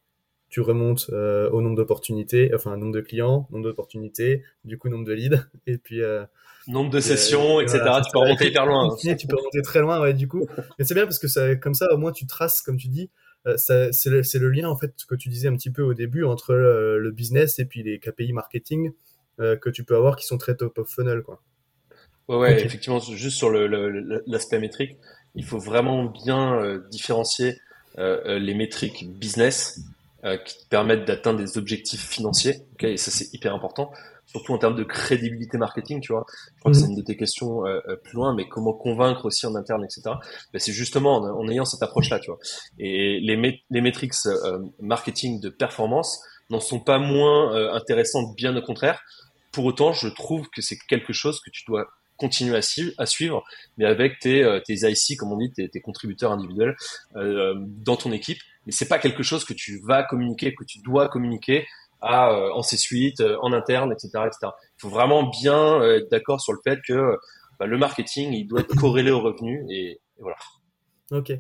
tu 0.51 0.61
remontes 0.61 1.07
euh, 1.13 1.49
au 1.51 1.63
nombre 1.63 1.77
d'opportunités, 1.77 2.51
enfin 2.55 2.77
nombre 2.77 2.93
de 2.93 3.01
clients, 3.01 3.49
nombre 3.51 3.65
d'opportunités, 3.65 4.43
du 4.65 4.79
coup 4.79 4.89
nombre 4.89 5.05
de 5.07 5.13
leads, 5.13 5.39
et 5.67 5.79
puis 5.79 6.03
euh, 6.03 6.25
nombre 6.67 6.91
de 6.91 7.01
sessions, 7.01 7.61
etc. 7.61 7.79
tu 8.05 8.11
peux 8.13 8.19
remonter 8.19 8.49
hyper 8.49 8.67
loin. 8.67 8.95
tu 9.17 9.27
peux 9.27 9.37
remonter 9.37 9.63
très 9.63 9.81
loin, 9.81 10.01
ouais, 10.01 10.13
du 10.13 10.29
coup. 10.29 10.47
Mais 10.79 10.85
c'est 10.85 10.95
bien 10.95 11.05
parce 11.05 11.21
que 11.21 11.29
ça, 11.29 11.55
comme 11.55 11.75
ça, 11.75 11.87
au 11.93 11.97
moins 11.97 12.13
tu 12.13 12.27
traces, 12.27 12.63
comme 12.63 12.77
tu 12.77 12.89
dis, 12.89 13.11
c'est 13.57 13.91
le, 14.07 14.51
lien 14.51 14.69
en 14.69 14.77
fait 14.77 14.93
que 15.09 15.15
tu 15.15 15.29
disais 15.29 15.49
un 15.49 15.57
petit 15.57 15.71
peu 15.71 15.83
au 15.83 15.95
début 15.95 16.25
entre 16.25 16.53
le 16.53 17.11
business 17.11 17.59
et 17.59 17.65
puis 17.65 17.83
les 17.83 17.99
KPI 17.99 18.33
marketing 18.35 18.93
que 19.39 19.71
tu 19.71 19.85
peux 19.85 19.97
avoir 19.97 20.17
qui 20.17 20.27
sont 20.27 20.37
très 20.37 20.55
top 20.57 20.77
of 20.77 20.89
funnel 20.91 21.23
quoi. 21.23 21.41
Ouais, 22.29 22.37
ouais 22.37 22.63
effectivement, 22.63 22.99
juste 22.99 23.39
sur 23.39 23.51
l'aspect 23.51 24.59
métrique, 24.59 24.99
il 25.35 25.45
faut 25.45 25.59
vraiment 25.59 26.05
bien 26.05 26.83
différencier 26.91 27.57
les 27.97 28.55
métriques 28.55 29.09
business 29.19 29.81
qui 30.45 30.59
te 30.59 30.69
permettent 30.69 31.07
d'atteindre 31.07 31.39
des 31.39 31.57
objectifs 31.57 32.07
financiers. 32.07 32.67
Okay, 32.75 32.93
et 32.93 32.97
ça, 32.97 33.11
c'est 33.11 33.33
hyper 33.33 33.55
important 33.55 33.91
surtout 34.31 34.53
en 34.53 34.59
termes 34.59 34.77
de 34.77 34.85
crédibilité 34.85 35.59
marketing, 35.59 36.01
tu 36.01 36.13
vois. 36.13 36.25
Je 36.55 36.61
crois 36.61 36.71
que 36.71 36.79
c'est 36.79 36.85
mhm. 36.85 36.91
une 36.91 36.97
de 36.97 37.03
tes 37.03 37.17
questions 37.17 37.67
euh, 37.67 37.81
euh, 37.89 37.97
plus 37.97 38.15
loin, 38.15 38.35
mais 38.35 38.49
comment 38.49 38.73
convaincre 38.73 39.25
aussi 39.27 39.47
en 39.47 39.55
interne, 39.57 39.85
etc. 39.85 40.03
Ben, 40.53 40.59
c'est 40.59 40.73
justement 40.73 41.17
en, 41.17 41.49
ayant 41.49 41.65
cette 41.65 41.83
approche-là, 41.83 42.21
tu 42.21 42.31
vois. 42.31 42.39
Et 42.79 43.19
les, 43.21 43.65
les 43.71 43.81
métriques 43.81 44.15
euh, 44.27 44.61
marketing 44.81 45.41
de 45.41 45.49
performance 45.49 46.23
n'en 46.49 46.61
sont 46.61 46.81
pas 46.81 46.99
moins 46.99 47.73
intéressantes, 47.75 48.35
bien 48.37 48.57
au 48.57 48.63
contraire. 48.63 49.01
Pour 49.53 49.65
autant, 49.65 49.93
je 49.93 50.09
trouve 50.09 50.49
que 50.51 50.63
c'est 50.63 50.79
quelque 50.89 51.13
chose 51.13 51.41
que 51.41 51.51
tu 51.51 51.65
dois 51.67 51.87
continuer 52.21 52.57
à, 52.57 53.07
suivre, 53.07 53.43
mais 53.79 53.87
avec 53.87 54.19
tes, 54.21 54.61
tes 54.67 54.75
IC, 54.75 55.19
comme 55.19 55.33
on 55.33 55.39
dit, 55.39 55.51
tes, 55.51 55.69
tes 55.69 55.81
contributeurs 55.81 56.33
individuels 56.33 56.77
dans 57.15 57.97
ton 57.97 58.13
équipe. 58.13 58.39
Mais 58.67 58.73
c'est 58.73 58.89
pas 58.89 58.99
quelque 58.99 59.23
chose 59.23 59.45
que 59.45 59.55
tu 59.55 59.81
vas 59.87 60.03
communiquer, 60.03 60.55
que 60.55 60.65
tu 60.65 60.81
dois 60.81 61.09
communiquer 61.09 61.67
à 62.01 62.31
euh, 62.31 62.51
en 62.53 62.63
C-suite, 62.63 63.21
euh, 63.21 63.37
en 63.43 63.53
interne, 63.53 63.93
etc., 63.93 64.25
etc. 64.27 64.53
Il 64.79 64.81
faut 64.81 64.89
vraiment 64.89 65.25
bien 65.25 65.81
euh, 65.81 65.99
être 65.99 66.11
d'accord 66.11 66.41
sur 66.41 66.53
le 66.53 66.61
fait 66.65 66.81
que 66.87 67.17
bah, 67.59 67.67
le 67.67 67.79
marketing, 67.79 68.33
il 68.33 68.47
doit 68.47 68.61
être 68.61 68.75
corrélé 68.77 69.11
au 69.11 69.21
revenu 69.21 69.65
et, 69.71 70.01
voilà. 70.19 70.37
Ok. 71.11 71.33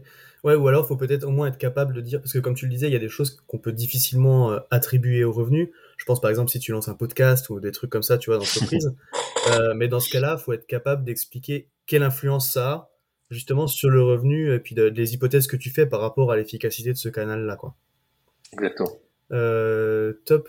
Ouais, 0.42 0.54
ou 0.54 0.68
alors 0.68 0.84
il 0.84 0.88
faut 0.88 0.96
peut-être 0.96 1.24
au 1.24 1.30
moins 1.30 1.48
être 1.48 1.58
capable 1.58 1.94
de 1.94 2.00
dire, 2.00 2.20
parce 2.20 2.32
que 2.32 2.38
comme 2.38 2.54
tu 2.54 2.66
le 2.66 2.72
disais, 2.72 2.88
il 2.88 2.92
y 2.92 2.96
a 2.96 3.00
des 3.00 3.08
choses 3.08 3.42
qu'on 3.46 3.58
peut 3.58 3.72
difficilement 3.72 4.58
attribuer 4.70 5.22
au 5.22 5.32
revenu. 5.32 5.72
Je 5.96 6.04
pense 6.06 6.20
par 6.20 6.30
exemple 6.30 6.50
si 6.50 6.58
tu 6.58 6.72
lances 6.72 6.88
un 6.88 6.94
podcast 6.94 7.50
ou 7.50 7.60
des 7.60 7.72
trucs 7.72 7.90
comme 7.90 8.02
ça, 8.02 8.16
tu 8.16 8.30
vois, 8.30 8.38
d'entreprise. 8.38 8.94
euh, 9.50 9.74
mais 9.74 9.86
dans 9.86 10.00
ce 10.00 10.10
cas-là, 10.10 10.36
il 10.38 10.42
faut 10.42 10.52
être 10.54 10.66
capable 10.66 11.04
d'expliquer 11.04 11.68
quelle 11.86 12.02
influence 12.02 12.50
ça 12.50 12.70
a 12.70 12.90
justement 13.30 13.66
sur 13.66 13.90
le 13.90 14.02
revenu 14.02 14.52
et 14.52 14.58
puis 14.58 14.74
de, 14.74 14.88
des 14.88 15.14
hypothèses 15.14 15.46
que 15.46 15.56
tu 15.56 15.70
fais 15.70 15.86
par 15.86 16.00
rapport 16.00 16.32
à 16.32 16.36
l'efficacité 16.36 16.92
de 16.92 16.96
ce 16.96 17.08
canal-là, 17.08 17.56
quoi. 17.56 17.74
Exactement. 18.54 18.90
Euh, 19.32 20.14
top. 20.24 20.48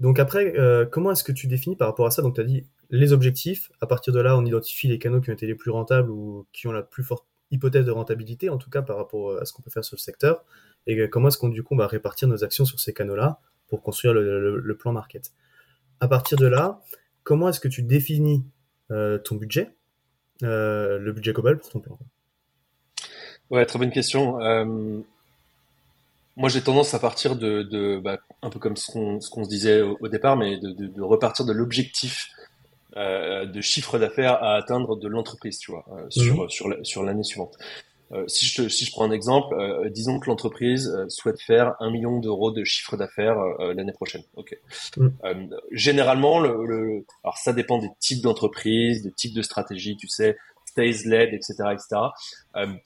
Donc 0.00 0.18
après, 0.18 0.58
euh, 0.58 0.84
comment 0.84 1.12
est-ce 1.12 1.24
que 1.24 1.32
tu 1.32 1.46
définis 1.46 1.76
par 1.76 1.88
rapport 1.88 2.06
à 2.06 2.10
ça? 2.10 2.22
Donc 2.22 2.34
tu 2.34 2.40
as 2.40 2.44
dit 2.44 2.66
les 2.90 3.12
objectifs. 3.12 3.70
À 3.80 3.86
partir 3.86 4.12
de 4.12 4.20
là, 4.20 4.36
on 4.36 4.44
identifie 4.44 4.88
les 4.88 4.98
canaux 4.98 5.20
qui 5.20 5.30
ont 5.30 5.34
été 5.34 5.46
les 5.46 5.54
plus 5.54 5.70
rentables 5.70 6.10
ou 6.10 6.46
qui 6.52 6.66
ont 6.66 6.72
la 6.72 6.82
plus 6.82 7.04
forte 7.04 7.26
hypothèse 7.50 7.84
de 7.84 7.90
rentabilité, 7.90 8.48
en 8.50 8.58
tout 8.58 8.70
cas 8.70 8.82
par 8.82 8.96
rapport 8.96 9.38
à 9.38 9.44
ce 9.44 9.52
qu'on 9.52 9.62
peut 9.62 9.70
faire 9.70 9.84
sur 9.84 9.96
le 9.96 10.00
secteur. 10.00 10.44
Et 10.86 11.08
comment 11.08 11.28
est-ce 11.28 11.38
qu'on 11.38 11.48
du 11.48 11.62
coup 11.62 11.76
va 11.76 11.86
répartir 11.86 12.28
nos 12.28 12.44
actions 12.44 12.64
sur 12.64 12.80
ces 12.80 12.92
canaux-là 12.92 13.40
pour 13.68 13.82
construire 13.82 14.14
le, 14.14 14.76
plan 14.78 14.92
market? 14.92 15.32
À 16.00 16.08
partir 16.08 16.38
de 16.38 16.46
là, 16.46 16.80
comment 17.24 17.48
est-ce 17.48 17.60
que 17.60 17.68
tu 17.68 17.82
définis 17.82 18.44
euh, 18.90 19.18
ton 19.18 19.34
budget, 19.34 19.70
le 20.40 21.10
budget 21.12 21.32
global 21.32 21.58
pour 21.58 21.70
ton 21.70 21.80
plan 21.80 21.98
Ouais, 23.50 23.66
très 23.66 23.78
bonne 23.78 23.90
question. 23.90 24.38
Moi, 26.36 26.48
j'ai 26.48 26.62
tendance 26.62 26.94
à 26.94 27.00
partir 27.00 27.36
de, 27.36 27.98
bah, 27.98 28.18
un 28.42 28.50
peu 28.50 28.58
comme 28.58 28.76
ce 28.76 28.90
qu'on 28.90 29.20
se 29.20 29.48
disait 29.48 29.82
au, 29.82 30.08
départ, 30.08 30.36
mais 30.36 30.58
de 30.58 31.02
repartir 31.02 31.44
de 31.44 31.52
l'objectif 31.52 32.30
euh, 32.96 33.46
de 33.46 33.60
chiffre 33.60 33.98
d'affaires 33.98 34.42
à 34.42 34.54
atteindre 34.54 34.96
de 34.96 35.08
l'entreprise, 35.08 35.58
tu 35.58 35.70
vois, 35.70 35.84
euh, 35.92 36.06
sur 36.10 36.42
mhm. 36.42 36.48
sur 36.48 36.76
sur 36.82 37.02
l'année 37.02 37.24
suivante. 37.24 37.56
Euh, 38.12 38.24
si 38.26 38.46
je 38.46 38.62
te, 38.62 38.68
si 38.68 38.86
je 38.86 38.90
prends 38.90 39.04
un 39.04 39.10
exemple, 39.10 39.54
euh, 39.54 39.90
disons 39.90 40.18
que 40.18 40.30
l'entreprise 40.30 40.88
euh, 40.88 41.08
souhaite 41.08 41.40
faire 41.42 41.74
un 41.80 41.90
million 41.90 42.20
d'euros 42.20 42.50
de 42.50 42.64
chiffre 42.64 42.96
d'affaires 42.96 43.36
l'année 43.74 43.92
prochaine. 43.92 44.22
Ok. 44.36 44.56
Mhm. 44.96 45.50
généralement, 45.72 46.40
le, 46.40 46.64
le, 46.66 47.06
alors 47.22 47.36
ça 47.36 47.52
dépend 47.52 47.78
des 47.78 47.90
types 48.00 48.22
d'entreprises, 48.22 49.02
des 49.02 49.12
types 49.12 49.34
de 49.34 49.42
stratégies, 49.42 49.96
tu 49.96 50.08
sais, 50.08 50.36
sales 50.74 51.04
led, 51.04 51.34
etc., 51.34 51.54
etc. 51.72 52.00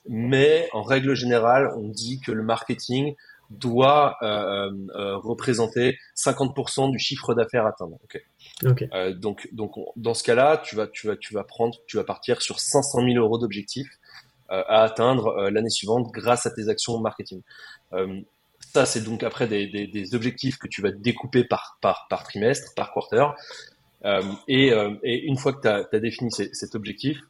mais 0.08 0.68
en 0.72 0.82
règle 0.82 1.14
générale, 1.14 1.70
on 1.76 1.88
dit 1.88 2.20
que 2.20 2.32
le 2.32 2.42
marketing 2.42 3.14
doit 3.58 4.16
euh, 4.22 4.70
euh, 4.94 5.16
représenter 5.18 5.98
50% 6.16 6.90
du 6.90 6.98
chiffre 6.98 7.34
d'affaires 7.34 7.66
atteint. 7.66 7.90
Okay. 8.04 8.22
Okay. 8.64 8.88
Euh, 8.92 9.12
donc, 9.14 9.48
donc 9.52 9.72
dans 9.96 10.14
ce 10.14 10.22
cas-là, 10.24 10.58
tu 10.64 10.76
vas, 10.76 10.86
tu 10.86 11.06
vas, 11.06 11.16
tu 11.16 11.34
vas 11.34 11.44
prendre, 11.44 11.76
tu 11.86 11.96
vas 11.96 12.04
partir 12.04 12.42
sur 12.42 12.60
500 12.60 13.00
000 13.04 13.16
euros 13.16 13.38
d'objectifs 13.38 13.90
euh, 14.50 14.62
à 14.68 14.82
atteindre 14.82 15.28
euh, 15.28 15.50
l'année 15.50 15.70
suivante 15.70 16.10
grâce 16.12 16.46
à 16.46 16.50
tes 16.50 16.68
actions 16.68 16.98
marketing. 16.98 17.42
ça, 18.60 18.86
c'est 18.86 19.02
donc 19.02 19.22
après 19.22 19.46
des, 19.46 19.66
des, 19.66 19.86
des, 19.86 20.14
objectifs 20.14 20.58
que 20.58 20.68
tu 20.68 20.80
vas 20.80 20.92
découper 20.92 21.44
par, 21.44 21.78
par, 21.80 22.06
par 22.08 22.22
trimestre, 22.24 22.72
par 22.74 22.92
quarter. 22.92 23.26
Et, 24.48 24.72
et, 25.02 25.24
une 25.24 25.36
fois 25.36 25.52
que 25.52 25.60
tu 25.60 25.68
as, 25.68 25.86
as, 25.92 25.98
défini 26.00 26.30
cet 26.32 26.74
objectif, 26.74 27.20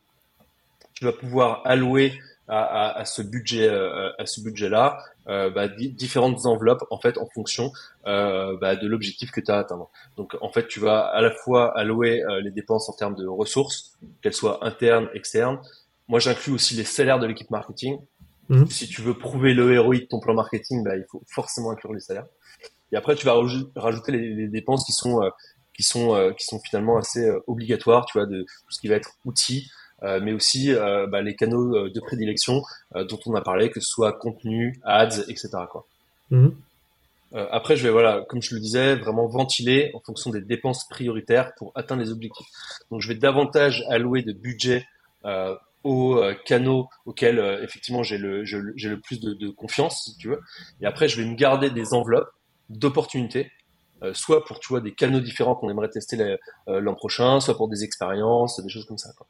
tu 0.95 1.05
vas 1.05 1.13
pouvoir 1.13 1.63
allouer 1.65 2.19
à, 2.49 2.63
à, 2.63 2.99
à 3.01 3.05
ce 3.05 3.23
budget 3.23 3.69
à 3.69 4.27
ce 4.27 4.41
budget 4.41 4.69
là 4.69 4.99
euh, 5.29 5.51
bah, 5.51 5.69
différentes 5.69 6.47
enveloppes 6.47 6.85
en 6.91 6.99
fait 6.99 7.17
en 7.17 7.29
fonction 7.29 7.71
euh, 8.07 8.57
bah, 8.61 8.75
de 8.75 8.89
l'objectif 8.89 9.31
que 9.31 9.41
tu 9.41 9.53
as 9.53 9.59
atteint. 9.59 9.87
Donc 10.17 10.37
en 10.41 10.51
fait, 10.51 10.67
tu 10.67 10.81
vas 10.81 11.01
à 11.01 11.21
la 11.21 11.31
fois 11.31 11.77
allouer 11.79 12.25
euh, 12.25 12.41
les 12.41 12.51
dépenses 12.51 12.89
en 12.89 12.93
termes 12.93 13.15
de 13.15 13.27
ressources, 13.29 13.97
qu'elles 14.21 14.35
soient 14.35 14.67
internes, 14.67 15.09
externes. 15.15 15.61
Moi, 16.09 16.19
j'inclus 16.19 16.53
aussi 16.53 16.75
les 16.75 16.83
salaires 16.83 17.21
de 17.21 17.27
l'équipe 17.27 17.51
marketing. 17.51 18.01
Mhm. 18.49 18.67
Si 18.67 18.89
tu 18.89 19.01
veux 19.01 19.17
prouver 19.17 19.55
le 19.55 19.81
ROI 19.81 19.99
de 19.99 20.07
ton 20.07 20.19
plan 20.19 20.35
marketing, 20.35 20.83
bah, 20.83 20.97
il 20.97 21.05
faut 21.09 21.23
forcément 21.29 21.71
inclure 21.71 21.95
les 21.95 22.01
salaires. 22.01 22.27
Et 22.91 22.97
après, 22.97 23.15
tu 23.15 23.25
vas 23.25 23.41
rajouter 23.77 24.11
les, 24.11 24.35
les 24.35 24.49
dépenses 24.49 24.85
qui 24.85 24.93
sont 24.93 25.21
qui 25.73 25.85
sont 25.85 26.35
qui 26.37 26.45
sont 26.45 26.59
finalement 26.59 26.99
assez 26.99 27.31
obligatoires. 27.47 28.07
Tu 28.07 28.19
vois, 28.19 28.27
de 28.27 28.43
tout 28.43 28.71
ce 28.71 28.81
qui 28.81 28.89
va 28.89 28.97
être 28.97 29.13
outils, 29.25 29.71
euh, 29.71 29.82
mais 30.03 30.33
aussi 30.33 30.73
euh, 30.73 31.07
bah, 31.07 31.23
les 31.23 31.37
canaux 31.37 31.77
euh, 31.77 31.91
de 31.91 32.01
prédilection 32.01 32.63
dont 32.95 33.19
on 33.27 33.35
a 33.35 33.41
parlé, 33.41 33.71
que 33.71 33.81
ce 33.81 33.89
soit 33.89 34.13
contenu, 34.13 34.81
ads, 34.85 35.23
etc. 35.29 35.51
Quoi. 35.71 35.87
Mhm. 36.31 36.55
après, 37.51 37.77
je 37.77 37.83
vais 37.85 37.91
voilà, 37.91 38.25
comme 38.29 38.43
je 38.43 38.55
le 38.55 38.61
disais, 38.61 38.97
vraiment 38.97 39.27
ventiler 39.27 39.91
en 39.95 40.01
fonction 40.01 40.31
des 40.31 40.41
dépenses 40.41 40.89
prioritaires 40.89 41.53
pour 41.57 41.73
atteindre 41.75 42.03
les 42.03 42.11
objectifs. 42.11 42.47
Donc, 42.91 43.01
je 43.01 43.09
vais 43.09 43.15
davantage 43.15 43.85
allouer 43.89 44.23
de 44.23 44.33
budget 44.33 44.87
aux 45.85 46.21
canaux 46.47 46.89
auxquels 47.07 47.39
effectivement 47.63 48.03
j'ai 48.03 48.19
le 48.19 48.45
j'ai 48.45 48.89
le 48.89 49.01
plus 49.01 49.21
de, 49.21 49.35
de, 49.35 49.51
confiance, 49.51 50.05
si 50.05 50.17
tu 50.17 50.29
veux. 50.29 50.41
Et 50.81 50.87
après, 50.87 51.09
je 51.09 51.21
vais 51.21 51.29
me 51.29 51.35
garder 51.37 51.71
des 51.71 51.95
enveloppes 51.95 52.31
d'opportunités, 52.71 53.51
soit 54.13 54.45
pour 54.45 54.59
tu 54.59 54.69
vois 54.69 54.81
des 54.81 54.93
canaux 54.93 55.21
différents 55.21 55.55
qu'on 55.55 55.71
aimerait 55.71 55.91
tester 55.91 56.37
l'an 56.67 56.95
prochain, 56.95 57.41
soit 57.41 57.57
pour 57.57 57.69
des 57.69 57.85
expériences, 57.85 58.61
des 58.61 58.69
choses 58.69 58.87
comme 58.87 58.99
ça. 58.99 59.13
Quoi. 59.17 59.27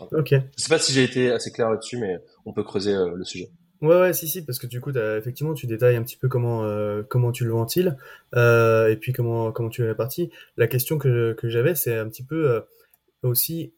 Ok. 0.00 0.30
Je 0.30 0.62
sais 0.62 0.68
pas 0.68 0.78
si 0.78 0.92
j'ai 0.92 1.04
été 1.04 1.30
assez 1.30 1.50
clair 1.50 1.70
là-dessus, 1.70 1.98
mais 1.98 2.18
on 2.44 2.52
peut 2.52 2.64
creuser 2.64 2.94
euh, 2.94 3.14
le 3.14 3.24
sujet. 3.24 3.50
Ouais, 3.82 4.00
ouais, 4.00 4.12
si, 4.14 4.26
si, 4.26 4.42
parce 4.44 4.58
que 4.58 4.66
du 4.66 4.80
coup, 4.80 4.90
as, 4.96 5.18
effectivement, 5.18 5.52
tu 5.52 5.66
détailles 5.66 5.96
un 5.96 6.02
petit 6.02 6.16
peu 6.16 6.28
comment, 6.28 6.64
euh, 6.64 7.02
comment 7.02 7.30
tu 7.30 7.44
le 7.44 7.50
ventiles, 7.50 7.96
euh, 8.34 8.88
et 8.88 8.96
puis 8.96 9.12
comment, 9.12 9.52
comment 9.52 9.68
tu 9.68 9.82
es 9.82 9.86
réparti. 9.86 10.30
La 10.56 10.66
question 10.66 10.96
que, 10.96 11.34
que 11.34 11.50
j'avais, 11.50 11.74
c'est 11.74 11.96
un 11.98 12.08
petit 12.08 12.24
peu 12.24 12.50
euh, 12.50 12.60
aussi 13.22 13.74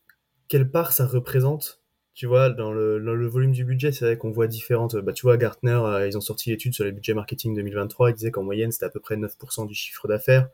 quelle 0.47 0.71
part 0.71 0.93
ça 0.93 1.05
représente, 1.05 1.83
tu 2.15 2.27
vois, 2.27 2.49
dans 2.51 2.73
le, 2.73 3.01
dans 3.01 3.15
le 3.15 3.27
volume 3.27 3.53
du 3.53 3.65
budget. 3.65 3.91
C'est 3.91 4.05
vrai 4.05 4.17
qu'on 4.19 4.31
voit 4.31 4.47
différentes. 4.47 4.97
Bah, 4.97 5.13
tu 5.13 5.23
vois, 5.23 5.37
Gartner, 5.37 5.81
ils 6.07 6.17
ont 6.17 6.21
sorti 6.21 6.51
l'étude 6.51 6.75
sur 6.75 6.85
les 6.85 6.93
budgets 6.93 7.15
marketing 7.15 7.55
2023. 7.55 8.11
Ils 8.11 8.15
disaient 8.15 8.31
qu'en 8.31 8.45
moyenne, 8.45 8.71
c'était 8.73 8.87
à 8.87 8.91
peu 8.91 9.01
près 9.01 9.17
9% 9.17 9.67
du 9.67 9.75
chiffre 9.75 10.07
d'affaires. 10.09 10.49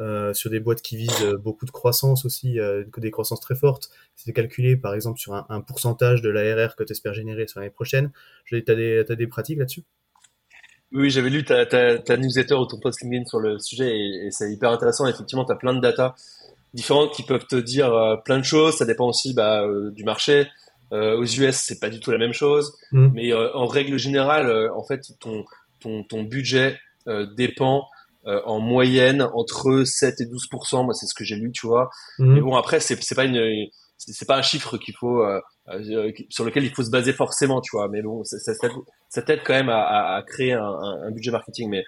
Euh, 0.00 0.32
sur 0.32 0.48
des 0.48 0.60
boîtes 0.60 0.80
qui 0.80 0.96
visent 0.96 1.24
euh, 1.24 1.36
beaucoup 1.36 1.66
de 1.66 1.70
croissance 1.70 2.24
aussi, 2.24 2.58
euh, 2.58 2.84
des 2.96 3.10
croissances 3.10 3.40
très 3.40 3.54
fortes. 3.54 3.90
C'était 4.16 4.32
calculé 4.32 4.74
par 4.74 4.94
exemple 4.94 5.18
sur 5.18 5.34
un, 5.34 5.60
pourcentage 5.60 6.22
de 6.22 6.30
l'ARR 6.30 6.74
que 6.74 6.84
tu 6.84 6.92
espères 6.92 7.12
générer 7.12 7.46
sur 7.46 7.60
l'année 7.60 7.70
prochaine. 7.70 8.10
Tu 8.46 8.56
as 8.66 8.74
des, 8.74 9.04
as 9.06 9.14
des 9.14 9.26
pratiques 9.26 9.58
là-dessus? 9.58 9.84
Oui, 10.92 11.10
j'avais 11.10 11.28
lu 11.28 11.44
ta, 11.44 11.66
ta, 11.66 11.98
ta, 11.98 12.16
newsletter 12.16 12.54
ou 12.54 12.64
ton 12.64 12.78
post 12.80 13.02
LinkedIn 13.02 13.26
sur 13.26 13.40
le 13.40 13.58
sujet 13.58 13.90
et, 13.94 14.30
c'est 14.30 14.50
hyper 14.50 14.70
intéressant. 14.70 15.06
Effectivement, 15.06 15.44
tu 15.44 15.52
as 15.52 15.56
plein 15.56 15.74
de 15.74 15.80
data 15.80 16.14
différentes 16.72 17.12
qui 17.12 17.22
peuvent 17.22 17.46
te 17.46 17.56
dire 17.56 17.92
plein 18.24 18.38
de 18.38 18.44
choses. 18.44 18.76
Ça 18.76 18.86
dépend 18.86 19.08
aussi 19.08 19.34
bah, 19.34 19.66
du 19.92 20.04
marché. 20.04 20.48
aux 20.92 21.24
US, 21.24 21.56
c'est 21.56 21.78
pas 21.78 21.90
du 21.90 22.00
tout 22.00 22.10
la 22.10 22.18
même 22.18 22.32
chose. 22.32 22.74
Mmh. 22.92 23.08
Mais 23.12 23.34
en 23.34 23.66
règle 23.66 23.98
générale, 23.98 24.70
en 24.74 24.82
fait, 24.82 25.12
ton, 25.20 25.44
ton, 25.78 26.04
ton 26.04 26.22
budget 26.22 26.78
dépend 27.36 27.86
euh, 28.26 28.42
en 28.44 28.60
moyenne 28.60 29.22
entre 29.32 29.82
7 29.82 30.20
et 30.20 30.24
12% 30.24 30.84
moi 30.84 30.92
c'est 30.92 31.06
ce 31.06 31.14
que 31.14 31.24
j'ai 31.24 31.36
lu 31.36 31.52
tu 31.52 31.66
vois. 31.66 31.88
Mhm. 32.18 32.34
mais 32.34 32.40
bon 32.42 32.54
après 32.54 32.78
c'est 32.78 33.02
c'est 33.02 33.14
pas 33.14 33.24
une 33.24 33.66
c'est 33.96 34.26
pas 34.26 34.36
un 34.36 34.42
chiffre 34.42 34.76
qu'il 34.76 34.94
faut 34.94 35.22
euh, 35.22 35.40
euh, 35.68 36.12
sur 36.28 36.44
lequel 36.44 36.64
il 36.64 36.70
faut 36.70 36.82
se 36.84 36.90
baser 36.90 37.14
forcément 37.14 37.62
tu 37.62 37.70
vois. 37.72 37.88
Mais 37.88 38.02
bon 38.02 38.22
ça, 38.24 38.36
ça, 38.38 38.68
ça 39.08 39.22
t'aide 39.22 39.40
quand 39.42 39.54
même 39.54 39.70
à, 39.70 40.16
à 40.16 40.22
créer 40.22 40.52
un, 40.52 40.62
un, 40.62 41.10
budget 41.12 41.30
marketing. 41.30 41.70
Mais 41.70 41.82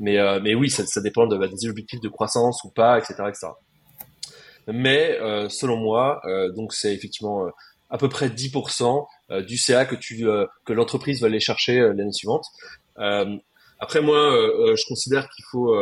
mais 0.00 0.40
mais 0.40 0.56
oui 0.56 0.70
ça, 0.70 0.84
ça 0.86 1.00
dépend 1.00 1.28
de, 1.28 1.36
bah, 1.36 1.46
des 1.46 1.68
objectifs 1.68 2.00
de 2.00 2.08
croissance 2.08 2.64
ou 2.64 2.70
pas 2.70 2.98
etc 2.98 3.14
etc 3.28 3.46
mais 4.66 5.16
selon 5.48 5.76
moi 5.76 6.20
donc 6.56 6.74
c'est 6.74 6.92
effectivement 6.92 7.46
à 7.90 7.96
peu 7.96 8.08
près 8.08 8.28
10% 8.28 9.06
du 9.46 9.56
CA 9.56 9.86
que 9.86 9.94
tu 9.94 10.26
que 10.64 10.72
l'entreprise 10.72 11.20
va 11.20 11.28
aller 11.28 11.38
chercher 11.38 11.78
l'année 11.78 12.12
suivante 12.12 12.44
Après, 13.78 14.00
moi, 14.00 14.16
je 14.74 14.86
considère 14.88 15.28
qu'il 15.30 15.44
faut, 15.50 15.74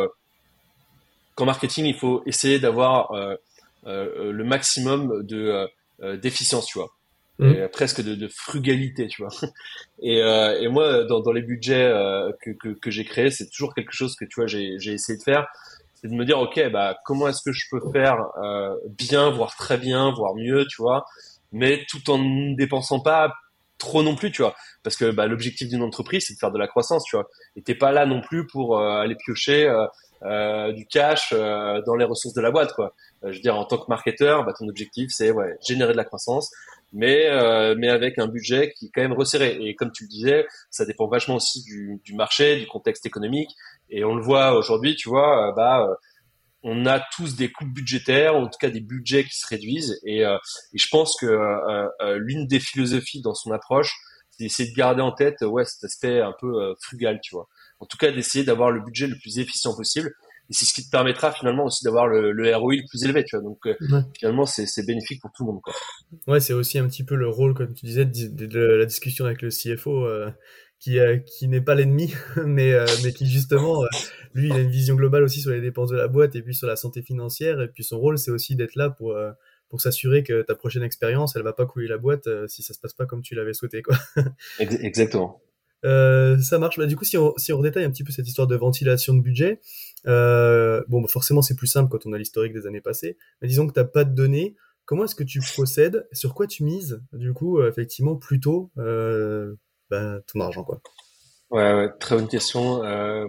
qu'en 1.35 1.47
marketing, 1.47 1.85
il 1.85 1.95
faut 1.95 2.23
essayer 2.27 2.59
d'avoir 2.59 3.13
le 3.85 4.43
maximum 4.45 5.23
de 5.25 5.69
d'efficience, 6.17 6.67
tu 6.67 6.79
vois. 6.79 6.91
Mmh. 7.41 7.67
presque 7.73 8.01
de, 8.01 8.15
de, 8.15 8.29
frugalité, 8.29 9.09
tu 9.09 9.23
vois. 9.23 9.33
Et, 10.01 10.23
euh, 10.23 10.61
et 10.61 10.69
moi, 10.69 11.03
dans, 11.05 11.19
dans, 11.19 11.33
les 11.33 11.43
budgets 11.43 11.83
euh, 11.83 12.31
que, 12.41 12.51
que, 12.51 12.69
que 12.69 12.91
j'ai 12.93 13.05
créés, 13.05 13.31
c'est 13.31 13.51
toujours 13.51 13.75
quelque 13.75 13.93
chose 13.93 14.15
que 14.15 14.25
tu 14.25 14.35
vois, 14.37 14.47
j'ai 14.47 14.75
essayé 14.75 15.19
de 15.19 15.23
faire, 15.23 15.47
c'est 15.95 16.07
de 16.07 16.15
me 16.15 16.25
dire, 16.25 16.39
ok, 16.39 16.71
bah 16.71 16.97
comment 17.05 17.27
est-ce 17.27 17.43
que 17.43 17.51
je 17.51 17.65
peux 17.71 17.81
faire 17.91 18.19
euh, 18.41 18.77
bien, 18.87 19.31
voire 19.31 19.57
très 19.57 19.79
bien, 19.79 20.13
voire 20.13 20.37
mieux, 20.37 20.65
tu 20.67 20.81
vois, 20.81 21.07
mais 21.51 21.85
tout 21.89 22.09
en 22.09 22.19
ne 22.19 22.55
dépensant 22.55 23.01
pas 23.01 23.35
trop 23.85 24.03
non 24.03 24.17
plus, 24.17 24.33
tu 24.33 24.43
vois, 24.43 24.55
parce 24.83 24.97
que 24.97 25.11
bah, 25.11 25.26
l'objectif 25.26 25.69
d'une 25.69 25.83
entreprise, 25.83 26.25
c'est 26.26 26.35
de 26.35 26.38
faire 26.38 26.50
de 26.50 26.59
la 26.59 26.67
croissance, 26.67 27.05
tu 27.05 27.17
vois. 27.17 27.29
Et 27.57 27.62
t'es 27.62 27.75
pas 27.75 27.93
là 27.93 28.07
non 28.07 28.21
plus 28.21 28.47
pour 28.47 28.79
euh, 28.79 29.00
aller 29.00 29.14
piocher 29.14 29.69
euh, 29.69 29.87
euh, 30.23 30.73
du 30.73 30.87
cash 30.87 31.33
euh, 31.33 31.83
dans 31.87 31.97
les 31.97 32.05
ressources 32.05 32.35
de 32.35 32.41
la 32.41 32.50
boîte, 32.50 32.73
quoi. 32.73 32.95
je 33.23 33.29
veux 33.29 33.41
dire, 33.41 33.57
en 33.57 33.64
tant 33.64 33.79
que 33.79 33.87
marketeur, 33.88 34.45
bah, 34.45 34.53
ton 34.59 34.69
objectif, 34.69 35.11
c'est 35.12 35.31
ouais, 35.31 35.57
générer 35.67 35.93
de 35.93 35.99
la 35.99 36.05
croissance 36.05 36.50
mais 36.95 37.26
euh, 37.29 37.75
mais 37.76 37.88
avec 37.88 38.19
un 38.19 38.29
budget 38.29 38.73
qui 38.73 38.87
est 38.87 38.91
quand 38.95 39.03
même 39.03 39.12
resserré. 39.12 39.59
Et 39.61 39.75
comme 39.75 39.91
tu 39.93 40.05
le 40.05 40.09
disais, 40.09 40.47
ça 40.71 40.87
dépend 40.87 41.09
vachement 41.09 41.35
aussi 41.35 41.62
du, 41.62 42.00
du 42.05 42.14
marché, 42.14 42.59
du 42.59 42.67
contexte 42.67 43.05
économique. 43.05 43.50
Et 43.91 44.05
on 44.05 44.14
le 44.14 44.23
voit 44.23 44.57
aujourd'hui, 44.57 44.95
tu 44.95 45.09
vois, 45.09 45.49
euh, 45.49 45.53
bah 45.53 45.87
euh, 45.87 45.95
on 46.64 46.87
a 46.87 47.00
tous 47.14 47.37
des 47.37 47.52
coupes 47.52 47.73
budgétaires, 47.73 48.35
en 48.35 48.49
tout 48.49 48.59
cas 48.59 48.71
des 48.71 48.80
budgets 48.80 49.25
qui 49.25 49.37
se 49.37 49.47
réduisent. 49.47 50.00
Et, 50.04 50.23
et 50.23 50.78
je 50.78 50.88
pense 50.90 51.16
que 51.21 52.16
l'une 52.16 52.47
des 52.47 52.59
philosophies 52.59 53.21
dans 53.21 53.35
son 53.35 53.52
approche, 53.52 53.94
c'est 54.30 54.44
d'essayer 54.44 54.71
de 54.71 54.75
garder 54.75 55.02
en 55.02 55.12
tête 55.12 55.42
ouais 55.42 55.64
cet 55.64 55.85
aspect 55.85 56.21
un 56.21 56.35
peu 56.40 56.75
frugal, 56.80 57.21
tu 57.23 57.35
vois. 57.35 57.49
En 57.80 57.87
tout 57.87 57.99
cas, 57.99 58.11
d'essayer 58.11 58.44
d'avoir 58.44 58.71
le 58.71 58.80
budget 58.80 59.06
le 59.06 59.16
plus 59.18 59.38
efficient 59.38 59.76
possible 59.76 60.11
et 60.50 60.52
c'est 60.52 60.66
ce 60.66 60.75
qui 60.75 60.85
te 60.85 60.90
permettra 60.90 61.33
finalement 61.33 61.64
aussi 61.64 61.85
d'avoir 61.85 62.06
le, 62.06 62.33
le 62.33 62.54
ROI 62.54 62.75
le 62.75 62.88
plus 62.88 63.02
élevé, 63.04 63.25
tu 63.25 63.37
vois. 63.37 63.42
Donc 63.42 63.66
euh, 63.66 63.75
finalement, 64.18 64.44
c'est 64.44 64.87
bénéfique 64.87 65.23
pour 65.23 65.33
tout 65.33 65.44
le 65.44 65.52
monde, 65.52 65.62
quoi. 65.62 65.73
Ouais, 66.26 66.40
c'est 66.40 66.52
aussi 66.52 66.78
un 66.78 66.87
petit 66.87 67.02
peu 67.02 67.14
le 67.14 67.28
rôle, 67.28 67.54
comme 67.54 67.73
tu 67.73 67.87
disais, 67.87 68.04
de, 68.04 68.59
la 68.59 68.85
discussion 68.85 69.25
avec 69.25 69.40
le 69.40 69.49
CFO. 69.49 70.06
Euh, 70.75 70.81
qui, 70.81 70.99
euh, 70.99 71.19
qui 71.19 71.49
n'est 71.49 71.62
pas 71.62 71.75
l'ennemi, 71.75 72.12
mais, 72.45 72.75
mais 73.02 73.12
qui 73.12 73.26
justement, 73.26 73.85
lui, 74.35 74.49
il 74.49 74.52
a 74.52 74.61
une 74.61 74.71
vision 74.71 74.97
globale 74.97 75.23
aussi 75.23 75.40
sur 75.40 75.50
les 75.50 75.62
dépenses 75.62 75.90
de 75.90 75.97
la 75.97 76.09
boîte 76.09 76.37
et 76.37 76.43
puis 76.43 76.54
sur 76.54 76.66
la 76.66 76.76
santé 76.76 77.00
financière. 77.02 77.61
Et 77.61 77.69
puis 77.69 77.85
son 77.85 77.99
rôle, 77.99 78.19
c'est 78.19 78.31
aussi 78.31 78.54
d'être 78.54 78.75
là 78.76 78.90
pour, 78.90 79.16
pour 79.69 79.81
s'assurer 79.81 80.23
que 80.23 80.43
ta 80.43 80.54
prochaine 80.54 80.83
expérience, 80.83 81.37
elle 81.37 81.43
va 81.43 81.54
pas 81.54 81.64
couler 81.64 81.88
la 81.88 81.99
boîte 81.99 82.28
si 82.49 82.62
ça 82.62 82.75
se 82.75 82.81
passe 82.81 82.93
pas 82.93 83.07
comme 83.07 83.23
tu 83.23 83.35
l'avais 83.35 83.54
souhaité. 83.54 83.83
Quoi. 83.83 83.97
Exactement. 84.59 85.40
Euh, 85.85 86.38
ça 86.40 86.59
marche. 86.59 86.78
Bah, 86.78 86.87
du 86.87 86.97
coup, 86.97 87.04
si 87.04 87.16
on, 87.19 87.35
si 87.37 87.52
on 87.52 87.59
redétaille 87.59 87.85
un 87.85 87.90
petit 87.90 88.04
peu 88.04 88.12
cette 88.12 88.26
histoire 88.26 88.47
de 88.47 88.57
ventilation 88.57 89.14
de 89.14 89.21
budget, 89.21 89.61
euh, 90.07 90.83
bon, 90.88 91.00
bah, 91.00 91.09
forcément, 91.09 91.43
c'est 91.43 91.57
plus 91.57 91.66
simple 91.66 91.90
quand 91.90 92.07
on 92.07 92.12
a 92.12 92.19
l'historique 92.19 92.52
des 92.52 92.66
années 92.66 92.81
passées. 92.81 93.16
Mais 93.43 93.49
disons 93.49 93.66
que 93.66 93.73
tu 93.73 93.81
n'as 93.81 93.85
pas 93.85 94.04
de 94.04 94.14
données. 94.14 94.57
Comment 94.87 95.04
est-ce 95.04 95.14
que 95.14 95.25
tu 95.25 95.40
procèdes? 95.40 96.07
Sur 96.12 96.35
quoi 96.35 96.47
tu 96.47 96.62
mises, 96.62 97.00
du 97.12 97.33
coup, 97.33 97.59
euh, 97.59 97.71
effectivement, 97.71 98.16
plutôt 98.16 98.71
euh, 98.78 99.54
bah, 99.91 100.19
ton 100.33 100.41
argent 100.41 100.64
quoi 100.64 100.81
ouais, 101.50 101.75
ouais, 101.75 101.88
très 102.00 102.17
bonne 102.17 102.29
question. 102.29 102.83
Euh, 102.85 103.26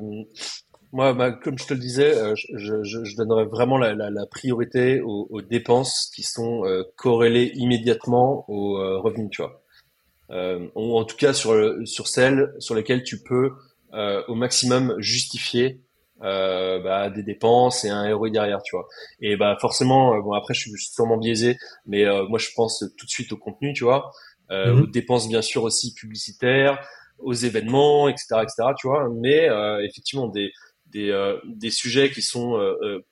moi, 0.91 1.13
bah, 1.13 1.31
comme 1.31 1.57
je 1.57 1.65
te 1.65 1.74
le 1.74 1.79
disais, 1.79 2.35
je, 2.35 2.83
je, 2.83 3.03
je 3.03 3.15
donnerais 3.17 3.45
vraiment 3.45 3.77
la, 3.77 3.93
la, 3.93 4.09
la 4.09 4.25
priorité 4.25 5.01
aux, 5.01 5.27
aux, 5.29 5.41
dépenses 5.41 6.09
qui 6.15 6.24
sont 6.24 6.63
corrélées 6.95 7.51
immédiatement 7.55 8.50
aux 8.50 9.01
revenus, 9.01 9.29
tu 9.31 9.41
vois. 9.41 9.62
ou 10.75 10.97
en 10.97 11.03
tout 11.03 11.17
cas 11.17 11.33
sur, 11.33 11.53
sur 11.85 12.07
celles 12.07 12.53
sur 12.59 12.75
lesquelles 12.75 13.03
tu 13.03 13.21
peux 13.21 13.51
au 13.91 14.35
maximum 14.35 14.95
justifier 15.00 15.81
euh, 16.21 16.79
bah, 16.79 17.09
des 17.09 17.24
dépenses 17.24 17.83
et 17.83 17.89
un 17.89 18.15
ROI 18.15 18.29
derrière, 18.29 18.62
tu 18.63 18.75
vois. 18.75 18.88
Et 19.19 19.35
bah 19.35 19.57
forcément, 19.59 20.15
euh, 20.15 20.21
bon 20.21 20.31
après 20.31 20.53
je 20.53 20.61
suis 20.61 20.72
sûrement 20.77 21.18
biaisé, 21.18 21.57
mais 21.85 22.05
euh, 22.05 22.25
moi 22.27 22.39
je 22.39 22.48
pense 22.55 22.85
tout 22.98 23.05
de 23.05 23.11
suite 23.11 23.33
au 23.33 23.37
contenu, 23.37 23.74
tu 23.74 23.83
vois, 23.83 24.11
euh, 24.51 24.74
mhm. 24.74 24.81
aux 24.81 24.88
dépenses 24.88 25.27
bien 25.27 25.42
sûr 25.42 25.64
aussi 25.64 25.94
publicitaires, 25.94 26.86
aux 27.20 27.34
événements, 27.34 28.10
etc., 28.10 28.36
etc., 28.42 28.70
tu 28.77 28.88
vois. 28.88 29.10
Mais 29.22 29.48
effectivement 29.84 30.27
des 30.27 30.51
des, 30.88 31.38
des 31.46 31.72
sujets 31.72 32.10
qui 32.12 32.22
sont 32.22 32.58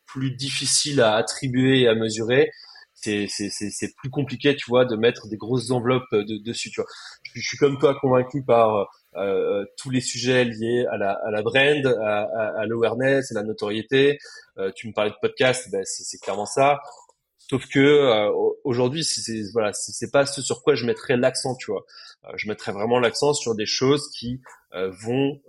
plus 0.06 0.32
difficiles 0.32 1.02
à 1.02 1.16
attribuer 1.16 1.82
et 1.82 1.88
à 1.88 1.96
mesurer, 1.96 2.50
c'est 2.94 3.28
c'est 3.28 3.96
plus 3.96 4.10
compliqué, 4.10 4.56
tu 4.56 4.66
vois, 4.70 4.86
de 4.86 4.96
mettre 4.96 5.28
des 5.28 5.38
grosses 5.38 5.72
enveloppes 5.72 6.14
de, 6.14 6.38
dessus, 6.44 6.70
tu 6.70 6.82
vois. 6.82 6.90
Je, 7.24 7.32
je 7.36 7.48
suis 7.48 7.58
comme 7.58 7.78
toi 7.80 7.96
convaincu 8.00 8.44
par 8.44 8.76
euh, 8.76 8.86
euh, 9.16 9.66
tous 9.78 9.90
les 9.90 10.02
sujets 10.02 10.44
liés 10.44 10.86
à 10.92 10.98
la, 10.98 11.12
à 11.12 11.30
la 11.30 11.44
brand, 11.44 11.86
à, 11.86 12.22
à, 12.24 12.62
à 12.62 12.66
l'awareness, 12.66 13.32
à 13.32 13.36
la 13.36 13.44
notoriété. 13.44 14.18
Euh, 14.58 14.72
tu 14.76 14.88
me 14.88 14.94
parlais 14.94 15.12
de 15.12 15.16
podcast, 15.22 15.70
ben 15.72 15.84
c'est 15.86 16.20
clairement 16.20 16.46
ça. 16.46 16.80
Sauf 17.50 17.68
que 17.68 17.80
euh, 17.80 18.32
aujourd'hui, 18.64 19.04
c'est 19.04 19.44
voilà, 19.52 19.74
c'est 19.74 20.12
pas 20.12 20.26
ce 20.26 20.42
sur 20.42 20.64
quoi 20.64 20.76
je 20.76 20.86
mettrais 20.86 21.18
l'accent, 21.18 21.56
tu 21.56 21.72
vois. 21.72 21.86
je 22.36 22.48
mettrais 22.48 22.72
vraiment 22.72 23.00
l'accent 23.00 23.34
sur 23.34 23.56
des 23.56 23.66
choses 23.66 24.10
qui 24.18 24.42
vont 24.72 25.40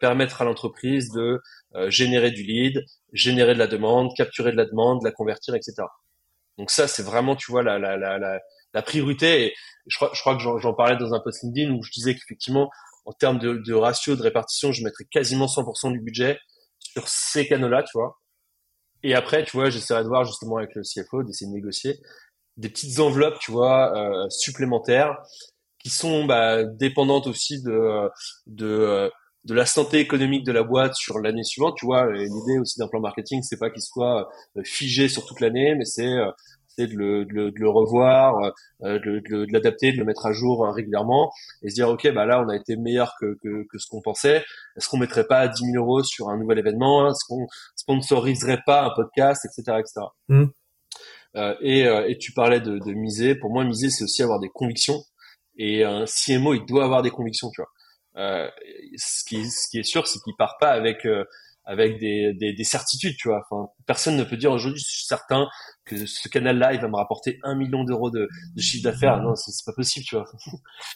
permettre 0.00 0.42
à 0.42 0.44
l'entreprise 0.44 1.10
de 1.12 1.40
générer 1.88 2.32
du 2.32 2.42
lead, 2.42 2.84
générer 3.12 3.54
de 3.54 3.58
la 3.58 3.66
demande, 3.66 4.10
capturer 4.16 4.52
de 4.52 4.56
la 4.56 4.66
demande, 4.66 5.02
la 5.04 5.12
convertir, 5.12 5.54
etc. 5.54 5.84
Donc 6.58 6.70
ça, 6.70 6.86
c'est 6.86 7.02
vraiment, 7.02 7.36
tu 7.36 7.50
vois, 7.50 7.62
la, 7.62 7.78
la, 7.78 7.96
la, 7.96 8.18
la, 8.18 8.40
la 8.72 8.82
priorité. 8.82 9.46
Et 9.46 9.54
je 9.86 9.96
crois, 9.96 10.10
je 10.14 10.20
crois 10.20 10.36
que 10.36 10.42
j'en 10.42 10.74
parlais 10.74 10.96
dans 10.96 11.14
un 11.14 11.20
post 11.20 11.42
LinkedIn 11.42 11.72
où 11.72 11.82
je 11.82 11.90
disais 11.90 12.14
qu'effectivement, 12.14 12.70
en 13.04 13.12
termes 13.12 13.38
de, 13.38 13.54
de, 13.54 13.74
ratio, 13.74 14.16
de 14.16 14.22
répartition, 14.22 14.72
je 14.72 14.82
mettrais 14.82 15.04
quasiment 15.10 15.46
100% 15.46 15.92
du 15.92 16.00
budget 16.00 16.38
sur 16.78 17.08
ces 17.08 17.46
canaux-là, 17.46 17.82
tu 17.82 17.90
vois. 17.94 18.18
Et 19.04 19.14
après, 19.14 19.44
tu 19.44 19.56
vois, 19.56 19.70
j'essaierai 19.70 20.02
de 20.02 20.08
voir 20.08 20.24
justement 20.24 20.56
avec 20.56 20.74
le 20.74 20.82
CFO, 20.82 21.22
d'essayer 21.22 21.48
de 21.48 21.54
négocier 21.54 22.00
des 22.56 22.68
petites 22.68 23.00
enveloppes, 23.00 23.38
tu 23.38 23.52
vois, 23.52 23.92
euh, 23.96 24.28
supplémentaires, 24.30 25.18
qui 25.78 25.90
sont 25.90 26.24
bah, 26.24 26.64
dépendantes 26.64 27.26
aussi 27.26 27.62
de, 27.62 28.08
de, 28.46 29.10
de 29.44 29.54
la 29.54 29.66
santé 29.66 29.98
économique 29.98 30.44
de 30.44 30.52
la 30.52 30.62
boîte 30.62 30.94
sur 30.94 31.18
l'année 31.18 31.44
suivante. 31.44 31.76
Tu 31.76 31.84
vois, 31.84 32.10
l'idée 32.10 32.58
aussi 32.60 32.78
d'un 32.78 32.88
plan 32.88 33.00
marketing, 33.00 33.42
c'est 33.42 33.58
pas 33.58 33.70
qu'il 33.70 33.82
soit 33.82 34.28
euh, 34.56 34.62
figé 34.64 35.08
sur 35.08 35.26
toute 35.26 35.40
l'année, 35.40 35.74
mais 35.74 35.84
c'est 35.84 36.06
euh, 36.06 36.30
de 36.78 36.94
le, 36.96 37.24
de, 37.24 37.32
le, 37.32 37.50
de 37.50 37.60
le, 37.60 37.68
revoir, 37.68 38.52
euh, 38.82 38.98
de, 38.98 39.20
de 39.28 39.46
l'adapter, 39.52 39.92
de 39.92 39.98
le 39.98 40.04
mettre 40.04 40.26
à 40.26 40.32
jour 40.32 40.64
euh, 40.64 40.70
régulièrement 40.70 41.32
et 41.62 41.70
se 41.70 41.74
dire 41.74 41.88
ok 41.88 42.12
bah 42.12 42.26
là 42.26 42.42
on 42.44 42.48
a 42.48 42.56
été 42.56 42.76
meilleur 42.76 43.14
que, 43.20 43.36
que, 43.42 43.64
que 43.70 43.78
ce 43.78 43.86
qu'on 43.88 44.00
pensait. 44.00 44.44
Est-ce 44.76 44.88
qu'on 44.88 44.98
mettrait 44.98 45.26
pas 45.26 45.46
10 45.48 45.72
000 45.72 45.76
euros 45.76 46.02
sur 46.02 46.28
un 46.28 46.38
nouvel 46.38 46.58
événement? 46.58 47.08
Est-ce 47.10 47.24
qu'on 47.28 47.46
sponsoriserait 47.84 48.62
pas 48.64 48.84
un 48.84 48.90
podcast, 48.90 49.44
etc., 49.44 49.78
etc. 49.78 50.06
Mmh. 50.28 50.44
Euh, 51.36 51.54
et, 51.60 51.86
euh, 51.86 52.08
et 52.08 52.16
tu 52.18 52.32
parlais 52.32 52.60
de, 52.60 52.78
de 52.78 52.92
miser. 52.92 53.34
Pour 53.34 53.50
moi, 53.50 53.64
miser 53.64 53.90
c'est 53.90 54.04
aussi 54.04 54.22
avoir 54.22 54.40
des 54.40 54.48
convictions. 54.48 55.02
Et 55.56 55.84
un 55.84 56.04
CMO 56.06 56.54
il 56.54 56.64
doit 56.66 56.84
avoir 56.84 57.02
des 57.02 57.10
convictions, 57.10 57.50
tu 57.50 57.60
vois. 57.60 57.70
Euh, 58.16 58.48
ce 58.96 59.24
qui, 59.24 59.50
ce 59.50 59.68
qui 59.70 59.78
est 59.78 59.84
sûr, 59.84 60.06
c'est 60.06 60.20
qu'il 60.20 60.34
part 60.36 60.56
pas 60.60 60.70
avec 60.70 61.06
avec 61.66 61.98
des, 61.98 62.34
des, 62.34 62.52
des, 62.52 62.64
certitudes, 62.64 63.16
tu 63.16 63.28
vois. 63.28 63.42
Enfin, 63.48 63.70
personne 63.86 64.16
ne 64.16 64.24
peut 64.24 64.36
dire 64.36 64.52
aujourd'hui, 64.52 64.80
je 64.80 64.86
suis 64.86 65.06
certain 65.06 65.48
que 65.84 66.06
ce 66.06 66.28
canal-là, 66.28 66.74
il 66.74 66.80
va 66.80 66.88
me 66.88 66.96
rapporter 66.96 67.38
un 67.42 67.54
million 67.54 67.84
d'euros 67.84 68.10
de, 68.10 68.28
de, 68.54 68.60
chiffre 68.60 68.84
d'affaires. 68.84 69.22
Non, 69.22 69.34
c'est 69.34 69.64
pas 69.64 69.74
possible, 69.74 70.04
tu 70.04 70.16
vois. 70.16 70.26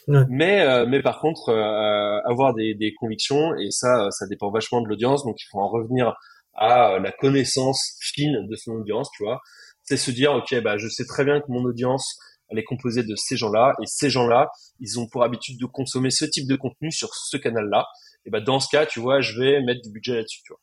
Mais, 0.29 0.61
euh, 0.61 0.85
mais 0.87 1.01
par 1.01 1.19
contre, 1.19 1.49
euh, 1.49 2.19
avoir 2.25 2.53
des, 2.53 2.75
des, 2.75 2.93
convictions, 2.93 3.55
et 3.55 3.71
ça, 3.71 4.11
ça 4.11 4.27
dépend 4.27 4.51
vachement 4.51 4.81
de 4.81 4.87
l'audience. 4.87 5.25
Donc, 5.25 5.37
il 5.41 5.45
faut 5.51 5.59
en 5.59 5.69
revenir 5.69 6.13
à 6.59 6.99
la 6.99 7.11
connaissance 7.11 7.97
fine 8.01 8.47
de 8.47 8.55
son 8.55 8.73
audience, 8.73 9.09
tu 9.17 9.23
vois. 9.23 9.39
C'est 9.83 9.97
se 9.97 10.11
dire, 10.11 10.33
ok, 10.33 10.61
bah, 10.61 10.77
je 10.77 10.87
sais 10.87 11.05
très 11.05 11.25
bien 11.25 11.39
que 11.41 11.45
mon 11.49 11.63
audience, 11.63 12.19
elle 12.49 12.59
est 12.59 12.63
composée 12.63 13.03
de 13.03 13.15
ces 13.15 13.37
gens-là, 13.37 13.73
et 13.81 13.85
ces 13.87 14.09
gens-là, 14.09 14.49
ils 14.79 14.99
ont 14.99 15.07
pour 15.07 15.23
habitude 15.23 15.59
de 15.59 15.65
consommer 15.65 16.11
ce 16.11 16.25
type 16.25 16.47
de 16.47 16.55
contenu 16.55 16.91
sur 16.91 17.09
ce 17.15 17.37
canal-là 17.37 17.87
et 18.25 18.29
ben 18.29 18.43
dans 18.43 18.59
ce 18.59 18.67
cas, 18.69 18.85
tu 18.85 18.99
vois, 18.99 19.21
je 19.21 19.39
vais 19.39 19.61
mettre 19.61 19.81
du 19.81 19.91
budget 19.91 20.15
là-dessus, 20.15 20.41
tu 20.43 20.53
vois. 20.53 20.61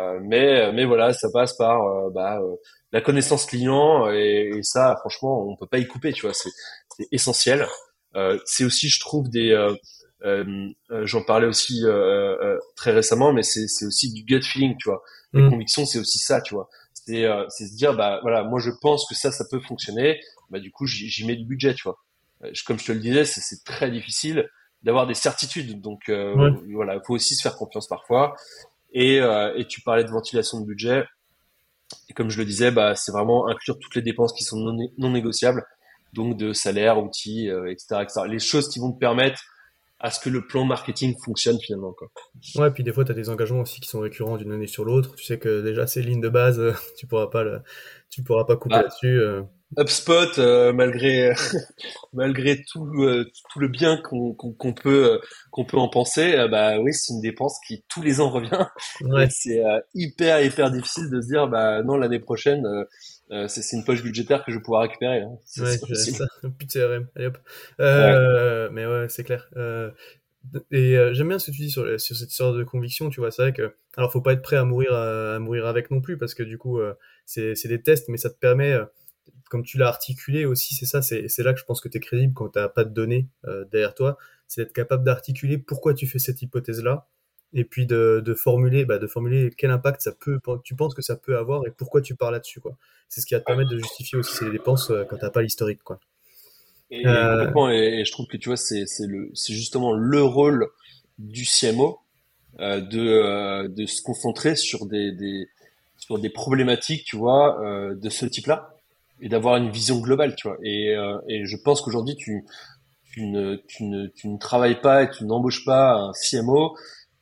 Euh, 0.00 0.20
mais 0.22 0.72
mais 0.72 0.84
voilà, 0.84 1.12
ça 1.12 1.28
passe 1.32 1.54
par 1.56 1.82
euh, 1.82 2.10
bah, 2.10 2.38
euh, 2.40 2.56
la 2.92 3.00
connaissance 3.00 3.46
client 3.46 4.10
et, 4.10 4.50
et, 4.56 4.62
ça, 4.62 4.96
franchement, 5.00 5.46
on 5.46 5.56
peut 5.56 5.66
pas 5.66 5.78
y 5.78 5.86
couper, 5.86 6.12
tu 6.12 6.22
vois. 6.22 6.34
C'est 6.34 6.50
c'est 6.96 7.06
essentiel. 7.12 7.66
Euh, 8.16 8.38
c'est 8.46 8.64
aussi, 8.64 8.88
je 8.88 9.00
trouve, 9.00 9.28
des 9.28 9.52
j'en 11.02 11.22
parlais 11.22 11.46
aussi 11.46 11.84
très 12.76 12.92
récemment, 12.92 13.32
mais 13.32 13.42
c'est 13.42 13.68
c'est 13.68 13.86
aussi 13.86 14.12
du 14.12 14.24
gut 14.24 14.42
feeling, 14.42 14.76
tu 14.78 14.88
vois. 14.88 15.02
Les 15.32 15.42
mm. 15.42 15.50
convictions, 15.50 15.86
c'est 15.86 15.98
aussi 15.98 16.18
ça, 16.18 16.40
tu 16.40 16.54
vois. 16.54 16.68
C'est 16.92 17.26
c'est 17.48 17.66
se 17.66 17.74
dire 17.76 17.94
bah 17.94 18.20
voilà, 18.22 18.44
moi 18.44 18.58
je 18.58 18.70
pense 18.80 19.06
que 19.08 19.14
ça, 19.14 19.30
ça 19.30 19.44
peut 19.50 19.60
fonctionner. 19.60 20.20
Bah 20.50 20.60
du 20.60 20.70
coup, 20.70 20.86
j'y 20.86 21.26
mets 21.26 21.36
du 21.36 21.44
budget, 21.44 21.74
tu 21.74 21.84
vois. 21.84 21.98
Comme 22.66 22.78
je 22.78 22.86
te 22.86 22.92
le 22.92 23.00
disais, 23.00 23.24
c'est 23.24 23.64
très 23.64 23.90
difficile 23.90 24.48
d'avoir 24.84 25.06
des 25.06 25.14
certitudes. 25.14 25.80
Donc 25.80 26.08
euh, 26.08 26.52
voilà, 26.72 26.94
il 26.94 27.00
faut 27.04 27.14
aussi 27.14 27.34
se 27.34 27.42
faire 27.42 27.56
confiance 27.56 27.88
parfois. 27.88 28.36
Et, 28.92 29.20
euh, 29.20 29.52
et 29.56 29.66
tu 29.66 29.80
parlais 29.80 30.04
de 30.04 30.10
ventilation 30.10 30.60
de 30.60 30.66
budget. 30.66 31.04
Et 32.08 32.12
comme 32.12 32.30
je 32.30 32.38
le 32.38 32.44
disais, 32.44 32.70
bah, 32.70 32.94
c'est 32.94 33.10
vraiment 33.10 33.48
inclure 33.48 33.78
toutes 33.78 33.96
les 33.96 34.02
dépenses 34.02 34.32
qui 34.32 34.44
sont 34.44 34.58
non, 34.58 35.10
négociables, 35.10 35.64
donc 36.12 36.36
de 36.36 36.52
salaire, 36.52 37.02
outils, 37.02 37.50
euh, 37.50 37.70
etc., 37.70 38.02
etc. 38.02 38.20
Les 38.28 38.38
choses 38.38 38.68
qui 38.68 38.78
vont 38.78 38.92
te 38.92 38.98
permettre 38.98 39.42
à 40.04 40.10
ce 40.10 40.20
que 40.20 40.28
le 40.28 40.46
plan 40.46 40.66
marketing 40.66 41.16
fonctionne 41.24 41.58
finalement. 41.58 41.94
Quoi. 41.94 42.10
Ouais, 42.56 42.70
puis 42.70 42.84
des 42.84 42.92
fois, 42.92 43.06
tu 43.06 43.12
as 43.12 43.14
des 43.14 43.30
engagements 43.30 43.60
aussi 43.60 43.80
qui 43.80 43.88
sont 43.88 44.00
récurrents 44.00 44.36
d'une 44.36 44.52
année 44.52 44.66
sur 44.66 44.84
l'autre. 44.84 45.14
Tu 45.16 45.24
sais 45.24 45.38
que 45.38 45.62
déjà, 45.62 45.86
ces 45.86 46.02
lignes 46.02 46.20
de 46.20 46.28
base, 46.28 46.60
tu 46.98 47.06
pourras 47.06 47.28
pas 47.28 47.42
le, 47.42 47.62
tu 48.10 48.22
pourras 48.22 48.44
pas 48.44 48.56
couper 48.56 48.74
ah. 48.74 48.82
là-dessus. 48.82 49.18
Euh. 49.18 49.40
HubSpot, 49.78 50.38
euh, 50.38 50.74
malgré 50.74 51.32
malgré 52.12 52.62
tout 52.70 52.84
euh, 53.02 53.24
tout 53.50 53.58
le 53.58 53.68
bien 53.68 53.96
qu'on 53.96 54.34
qu'on 54.34 54.74
peut 54.74 55.20
qu'on 55.50 55.64
peut 55.64 55.78
en 55.78 55.88
penser, 55.88 56.36
bah 56.50 56.78
oui, 56.78 56.92
c'est 56.92 57.14
une 57.14 57.22
dépense 57.22 57.58
qui 57.66 57.82
tous 57.88 58.02
les 58.02 58.20
ans 58.20 58.28
revient. 58.28 58.66
Ouais. 59.00 59.26
C'est 59.30 59.62
hyper 59.94 60.44
hyper 60.44 60.70
difficile 60.70 61.08
de 61.10 61.20
se 61.22 61.28
dire 61.28 61.48
bah 61.48 61.82
non 61.82 61.96
l'année 61.96 62.20
prochaine 62.20 62.62
c'est 63.48 63.76
une 63.76 63.84
poche 63.84 64.02
budgétaire 64.02 64.44
que 64.44 64.52
je 64.52 64.56
vais 64.56 64.62
pouvoir 64.62 64.82
récupérer. 64.82 65.22
Hein. 65.22 65.38
Ouais, 65.58 65.76
ça. 65.76 65.86
Plus 66.56 66.66
de 66.66 66.72
CRM. 66.72 67.06
Allez 67.16 67.26
hop. 67.26 67.38
Ouais. 67.78 68.68
Mais 68.72 68.86
ouais, 68.86 69.06
c'est 69.08 69.24
clair. 69.24 69.48
Et 70.70 70.96
j'aime 71.12 71.28
bien 71.28 71.38
ce 71.38 71.50
que 71.50 71.56
tu 71.56 71.62
dis 71.62 71.70
sur, 71.70 72.00
sur 72.00 72.16
cette 72.16 72.30
histoire 72.30 72.52
de 72.52 72.64
conviction, 72.64 73.08
tu 73.10 73.20
vois, 73.20 73.30
c'est 73.30 73.42
vrai 73.42 73.52
que 73.52 73.74
alors 73.96 74.12
faut 74.12 74.20
pas 74.20 74.32
être 74.32 74.42
prêt 74.42 74.56
à 74.56 74.64
mourir 74.64 74.92
à, 74.92 75.38
mourir 75.38 75.66
avec 75.66 75.90
non 75.90 76.00
plus 76.00 76.18
parce 76.18 76.34
que 76.34 76.42
du 76.42 76.58
coup 76.58 76.80
c'est 77.24 77.66
des 77.66 77.80
tests 77.80 78.08
mais 78.08 78.18
ça 78.18 78.28
te 78.28 78.38
permet 78.38 78.78
comme 79.48 79.62
tu 79.62 79.78
l'as 79.78 79.88
articulé 79.88 80.44
aussi, 80.44 80.74
c'est 80.74 80.86
ça, 80.86 81.00
c'est 81.00 81.38
là 81.38 81.52
que 81.52 81.60
je 81.60 81.64
pense 81.64 81.80
que 81.80 81.88
tu 81.88 81.98
es 81.98 82.00
crédible 82.00 82.34
quand 82.34 82.50
tu 82.50 82.58
n'as 82.58 82.68
pas 82.68 82.84
de 82.84 82.90
données 82.90 83.28
derrière 83.70 83.94
toi, 83.94 84.18
c'est 84.48 84.62
d'être 84.62 84.72
capable 84.72 85.04
d'articuler 85.04 85.58
pourquoi 85.58 85.94
tu 85.94 86.06
fais 86.06 86.18
cette 86.18 86.42
hypothèse-là, 86.42 87.08
et 87.54 87.64
puis 87.64 87.86
de, 87.86 88.22
de 88.24 88.34
formuler, 88.34 88.84
bah, 88.84 88.98
de 88.98 89.06
formuler 89.06 89.50
quel 89.56 89.70
impact 89.70 90.02
ça 90.02 90.12
peut, 90.12 90.38
tu 90.62 90.74
penses 90.74 90.94
que 90.94 91.02
ça 91.02 91.16
peut 91.16 91.38
avoir 91.38 91.66
et 91.66 91.70
pourquoi 91.70 92.00
tu 92.00 92.14
parles 92.14 92.34
là-dessus, 92.34 92.60
quoi. 92.60 92.76
C'est 93.08 93.20
ce 93.20 93.26
qui 93.26 93.34
va 93.34 93.40
te 93.40 93.44
permettre 93.44 93.70
de 93.70 93.78
justifier 93.78 94.18
aussi 94.18 94.34
ces 94.34 94.50
dépenses 94.50 94.90
quand 95.08 95.16
tu 95.16 95.24
n'as 95.24 95.30
pas 95.30 95.42
l'historique, 95.42 95.82
quoi. 95.84 96.00
Et, 96.90 97.06
euh... 97.06 97.50
et, 97.70 98.04
je 98.04 98.12
trouve 98.12 98.26
que 98.26 98.36
tu 98.36 98.48
vois, 98.48 98.56
c'est 98.56 98.84
justement 99.48 99.92
le 99.94 100.22
rôle 100.22 100.68
du 101.18 101.44
CMO 101.44 102.00
euh, 102.60 102.80
de, 102.80 103.00
euh, 103.00 103.68
de 103.68 103.86
se 103.86 104.02
concentrer 104.02 104.54
sur 104.54 104.86
des, 104.86 105.12
des, 105.12 105.48
sur 105.98 106.18
des 106.18 106.30
problématiques, 106.30 107.04
tu 107.04 107.16
vois, 107.16 107.60
euh, 107.64 107.94
de 107.94 108.08
ce 108.10 108.26
type-là, 108.26 108.76
et 109.20 109.28
d'avoir 109.28 109.56
une 109.56 109.70
vision 109.70 109.98
globale, 109.98 110.36
tu 110.36 110.48
vois. 110.48 110.58
Et, 110.62 110.94
euh, 110.94 111.18
et 111.28 111.46
je 111.46 111.56
pense 111.56 111.80
qu'aujourd'hui, 111.80 112.14
tu, 112.14 112.44
tu, 113.12 113.26
ne, 113.26 113.56
tu, 113.66 113.84
ne, 113.84 114.06
tu 114.06 114.28
ne 114.28 114.38
travailles 114.38 114.80
pas 114.80 115.02
et 115.02 115.10
tu 115.10 115.24
n'embauches 115.24 115.64
pas 115.64 115.94
un 115.94 116.12
CMO 116.12 116.76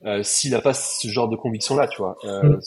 euh, 0.04 0.22
s'il 0.22 0.52
n'a 0.52 0.60
pas 0.60 0.74
ce 0.74 1.08
genre 1.08 1.28
de 1.28 1.36
conviction-là, 1.36 1.88
tu 1.88 1.98
vois. 1.98 2.16
Mm 2.24 2.58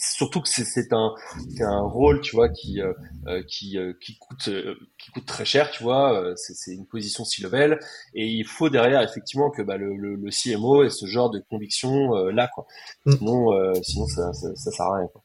surtout 0.00 0.40
que 0.40 0.48
c'est 0.48 0.92
un, 0.92 1.14
un 1.60 1.80
rôle, 1.80 2.20
tu 2.20 2.34
vois, 2.34 2.48
qui 2.48 2.80
euh, 2.80 2.92
euh, 3.26 3.42
qui 3.46 3.78
euh, 3.78 3.92
qui 4.00 4.16
coûte 4.18 4.50
qui 4.98 5.10
coûte 5.10 5.26
très 5.26 5.44
cher, 5.44 5.70
tu 5.70 5.82
vois. 5.82 6.34
C'est 6.36 6.72
une 6.72 6.86
position 6.86 7.24
si 7.24 7.42
level 7.42 7.78
et 8.14 8.26
il 8.26 8.44
faut 8.46 8.68
derrière 8.68 9.02
effectivement 9.02 9.50
que 9.50 9.62
bah, 9.62 9.76
le, 9.76 9.96
le, 9.96 10.16
le 10.16 10.30
CMO 10.30 10.84
ait 10.84 10.90
ce 10.90 11.06
genre 11.06 11.30
de 11.30 11.40
conviction 11.50 12.14
là, 12.28 12.48
quoi. 12.54 12.66
Mm. 13.06 13.12
Sinon, 13.12 13.74
sinon 13.82 14.06
ça, 14.06 14.32
ça, 14.32 14.54
ça, 14.54 14.70
sert 14.70 14.86
à 14.86 14.98
rien. 14.98 15.08
Quoi. 15.08 15.22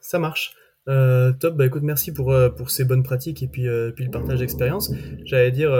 Ça 0.00 0.18
marche. 0.18 0.54
Euh, 0.88 1.32
top, 1.32 1.56
bah 1.56 1.66
écoute, 1.66 1.82
merci 1.82 2.12
pour, 2.12 2.34
pour 2.56 2.70
ces 2.70 2.84
bonnes 2.84 3.02
pratiques 3.02 3.42
et 3.42 3.46
puis, 3.46 3.66
puis 3.94 4.04
le 4.04 4.10
partage 4.10 4.40
d'expérience. 4.40 4.90
J'allais 5.24 5.52
dire, 5.52 5.70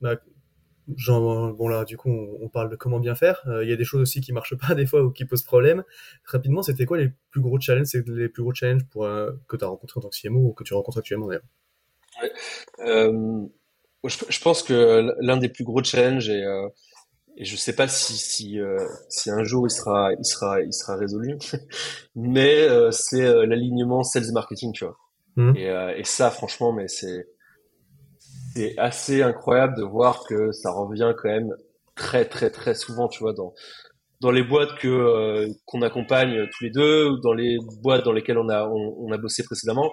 bah, 0.00 0.16
genre, 0.96 1.52
bon 1.52 1.68
là, 1.68 1.84
du 1.84 1.96
coup, 1.96 2.10
on, 2.40 2.48
parle 2.48 2.70
de 2.70 2.76
comment 2.76 3.00
bien 3.00 3.14
faire. 3.14 3.42
Euh, 3.46 3.64
il 3.64 3.70
y 3.70 3.72
a 3.72 3.76
des 3.76 3.84
choses 3.84 4.00
aussi 4.00 4.20
qui 4.20 4.32
marchent 4.32 4.56
pas 4.68 4.74
des 4.74 4.86
fois 4.86 5.02
ou 5.02 5.10
qui 5.10 5.24
posent 5.24 5.42
problème. 5.42 5.84
Rapidement, 6.24 6.62
c'était 6.62 6.86
quoi 6.86 6.98
les 6.98 7.10
plus 7.30 7.40
gros 7.40 7.60
challenges, 7.60 7.86
c'est 7.86 8.06
les 8.08 8.28
plus 8.28 8.42
gros 8.42 8.54
challenges 8.54 8.84
pour 8.90 9.04
euh, 9.04 9.32
que 9.48 9.56
tu 9.56 9.64
as 9.64 9.68
rencontré 9.68 9.98
en 9.98 10.02
tant 10.02 10.08
que 10.08 10.16
CMO 10.20 10.48
ou 10.48 10.52
que 10.52 10.64
tu 10.64 10.74
rencontres 10.74 10.98
actuellement 10.98 11.26
d'ailleurs? 11.26 11.42
Ouais. 12.22 12.32
euh, 12.86 13.46
je, 14.04 14.40
pense 14.40 14.62
que 14.62 15.12
l'un 15.20 15.36
des 15.36 15.48
plus 15.48 15.64
gros 15.64 15.82
challenges 15.84 16.28
et, 16.28 16.42
euh, 16.42 16.68
et 17.36 17.44
je 17.44 17.54
sais 17.56 17.74
pas 17.74 17.86
si 17.86 18.14
si, 18.14 18.58
si 19.08 19.30
un 19.30 19.44
jour 19.44 19.66
il 19.66 19.70
sera 19.70 20.12
il 20.12 20.24
sera 20.24 20.60
il 20.60 20.72
sera 20.72 20.96
résolu, 20.96 21.38
mais 22.16 22.66
c'est 22.90 23.22
l'alignement 23.46 24.02
sales 24.02 24.32
marketing, 24.32 24.72
tu 24.72 24.84
vois. 24.84 24.96
Mmh. 25.36 25.56
Et, 25.56 25.98
et 25.98 26.04
ça, 26.04 26.30
franchement, 26.30 26.72
mais 26.72 26.88
c'est 26.88 27.28
c'est 28.58 28.76
assez 28.76 29.22
incroyable 29.22 29.76
de 29.76 29.84
voir 29.84 30.24
que 30.28 30.50
ça 30.50 30.72
revient 30.72 31.12
quand 31.16 31.28
même 31.28 31.54
très 31.94 32.24
très 32.24 32.50
très 32.50 32.74
souvent, 32.74 33.06
tu 33.08 33.20
vois, 33.20 33.32
dans 33.32 33.54
dans 34.20 34.32
les 34.32 34.42
boîtes 34.42 34.76
que 34.80 34.88
euh, 34.88 35.48
qu'on 35.64 35.82
accompagne 35.82 36.48
tous 36.50 36.64
les 36.64 36.70
deux 36.70 37.20
dans 37.22 37.32
les 37.32 37.58
boîtes 37.82 38.04
dans 38.04 38.12
lesquelles 38.12 38.38
on 38.38 38.48
a 38.48 38.66
on, 38.66 39.12
a 39.12 39.16
bossé 39.18 39.44
précédemment. 39.44 39.92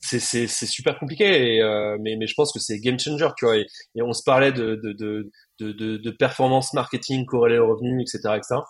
C'est 0.00 0.18
c'est 0.18 0.48
super 0.48 0.98
compliqué, 0.98 1.56
et, 1.56 1.62
euh, 1.62 1.96
mais 2.00 2.16
mais 2.18 2.26
je 2.26 2.34
pense 2.34 2.52
que 2.52 2.58
c'est 2.58 2.80
game 2.80 2.98
changer, 2.98 3.28
tu 3.36 3.44
vois. 3.44 3.56
Et, 3.56 3.66
on 4.02 4.12
se 4.12 4.24
parlait 4.24 4.50
de 4.50 4.74
de 4.74 5.30
de 5.60 6.10
performance 6.10 6.74
marketing 6.74 7.24
corrélé 7.24 7.58
au 7.58 7.68
revenu, 7.68 8.02
etc., 8.02 8.34
etc. 8.36 8.62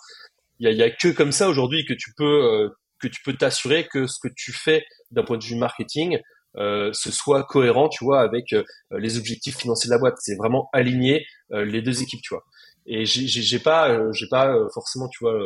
Il 0.59 0.67
y 0.67 0.69
a 0.69 0.73
il 0.73 0.77
y 0.77 0.83
a 0.83 0.91
que 0.91 1.09
comme 1.09 1.33
ça 1.33 1.49
aujourd'hui 1.49 1.87
que 1.87 1.95
tu 1.95 2.13
peux 2.19 2.45
euh, 2.45 2.69
que 3.01 3.09
tu 3.09 3.23
peux 3.25 3.33
t'assurer 3.33 3.89
que 3.89 4.07
ce 4.07 4.19
que 4.23 4.29
tu 4.37 4.53
fais 4.53 4.85
d'un 5.11 5.25
point 5.25 5.39
de 5.39 5.45
vue 5.45 5.57
marketing 5.57 6.19
euh, 6.57 6.91
ce 6.93 7.11
soit 7.11 7.45
cohérent, 7.45 7.89
tu 7.89 8.05
vois, 8.05 8.21
avec 8.21 8.53
euh, 8.53 8.63
les 8.91 9.17
objectifs 9.19 9.57
financiers 9.57 9.89
de 9.89 9.95
la 9.95 9.99
boîte. 9.99 10.17
C'est 10.19 10.37
vraiment 10.37 10.69
aligner 10.73 11.25
euh, 11.53 11.65
les 11.65 11.83
deux 11.83 12.03
équipes, 12.03 12.21
tu 12.23 12.35
vois. 12.35 12.45
Et 12.85 13.05
j'ai 13.07 13.59
pas, 13.61 14.13
j'ai 14.13 14.27
pas 14.29 14.57
forcément, 14.75 15.09
tu 15.09 15.23
vois, 15.23 15.39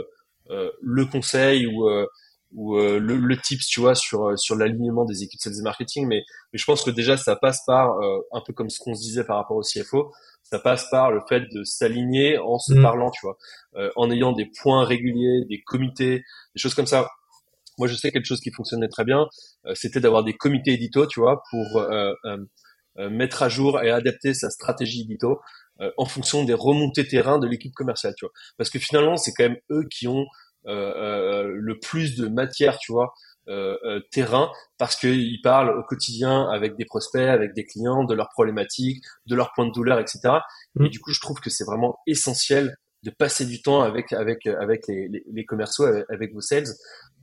le 0.49 1.05
conseil 1.05 1.67
ou 1.67 1.87
ou 2.55 2.79
le, 2.79 2.99
le 2.99 3.37
tips, 3.37 3.67
tu 3.67 3.81
vois, 3.81 3.95
sur 3.95 4.39
sur 4.39 4.57
l'alignement 4.57 5.05
des 5.05 5.23
équipes 5.23 5.39
sales 5.39 5.59
et 5.59 5.63
marketing. 5.63 6.07
Mais 6.07 6.23
mais 6.51 6.59
je 6.59 6.65
pense 6.65 6.83
que 6.83 6.91
déjà 6.91 7.19
ça 7.19 7.37
passe 7.37 7.63
par 7.67 7.99
un 8.33 8.41
peu 8.41 8.55
comme 8.55 8.71
ce 8.71 8.79
qu'on 8.79 8.95
se 8.95 9.03
disait 9.03 9.25
par 9.25 9.37
rapport 9.37 9.59
au 9.59 9.61
CFO. 9.61 10.13
Ça 10.45 10.59
passe 10.59 10.89
par 10.89 11.11
le 11.11 11.21
fait 11.29 11.43
de 11.53 11.63
s'aligner 11.65 12.39
en 12.39 12.59
se 12.59 12.73
mmh. 12.73 12.83
parlant, 12.83 13.11
tu 13.11 13.21
vois, 13.27 13.37
en 13.97 14.11
ayant 14.11 14.33
des 14.33 14.51
points 14.63 14.87
réguliers, 14.87 15.45
des 15.51 15.61
comités, 15.61 16.25
des 16.55 16.59
choses 16.59 16.75
comme 16.75 16.87
ça 16.87 17.07
moi, 17.79 17.89
je 17.89 17.95
sais 17.95 18.11
quelque 18.13 18.27
chose 18.27 18.41
qui 18.41 18.51
fonctionnait 18.51 18.89
très 18.89 19.05
bien, 19.05 19.27
euh, 19.67 19.73
c'était 19.75 20.01
d'avoir 20.01 20.25
des 20.25 20.35
comités 20.35 20.73
édito, 20.73 21.07
tu 21.07 21.21
vois, 21.21 21.43
pour 21.51 21.79
euh, 21.79 22.13
euh, 22.25 23.11
mettre 23.11 23.43
à 23.43 23.49
jour 23.49 23.83
et 23.83 23.91
adapter 23.91 24.35
sa 24.35 24.51
stratégie 24.51 25.03
édito 25.03 25.41
en 25.99 26.07
fonction 26.07 26.43
des 26.43 26.55
remontées 26.55 27.07
terrain 27.07 27.39
de 27.39 27.47
l'équipe 27.47 27.75
commerciale, 27.75 28.15
tu 28.17 28.25
vois. 28.25 28.33
Parce 28.57 28.71
que 28.71 28.79
finalement, 28.79 29.19
c'est 29.19 29.33
quand 29.33 29.43
même 29.45 29.59
eux 29.71 29.87
qui 29.91 30.09
ont 30.09 30.25
le 30.65 31.79
plus 31.79 32.17
de 32.17 32.29
matière, 32.29 32.79
tu 32.79 32.93
vois, 32.93 33.13
terrain 34.11 34.51
parce 34.79 34.97
qu'ils 34.97 35.43
parlent 35.43 35.79
au 35.79 35.83
quotidien 35.83 36.49
avec 36.49 36.77
des 36.77 36.87
prospects, 36.87 37.21
avec 37.21 37.53
des 37.53 37.67
clients, 37.67 38.05
de 38.05 38.15
leurs 38.15 38.31
problématiques, 38.31 39.05
de 39.27 39.37
leurs 39.37 39.53
points 39.53 39.67
de 39.67 39.73
douleur, 39.73 40.01
etc. 40.01 40.21
Et 40.81 40.85
mmh. 40.85 40.89
du 40.89 40.99
coup, 40.99 41.13
je 41.13 41.21
trouve 41.21 41.41
que 41.41 41.51
c'est 41.51 41.65
vraiment 41.65 41.99
essentiel 42.07 42.75
de 43.03 43.11
passer 43.11 43.47
du 43.47 43.63
temps 43.63 43.83
avec 43.83 44.13
avec 44.13 44.47
avec 44.47 44.87
les, 44.89 45.09
les, 45.09 45.23
les 45.33 45.45
commerciaux, 45.45 45.85
avec, 45.85 46.05
avec, 46.09 46.33
vos 46.33 46.41
sales, 46.41 46.67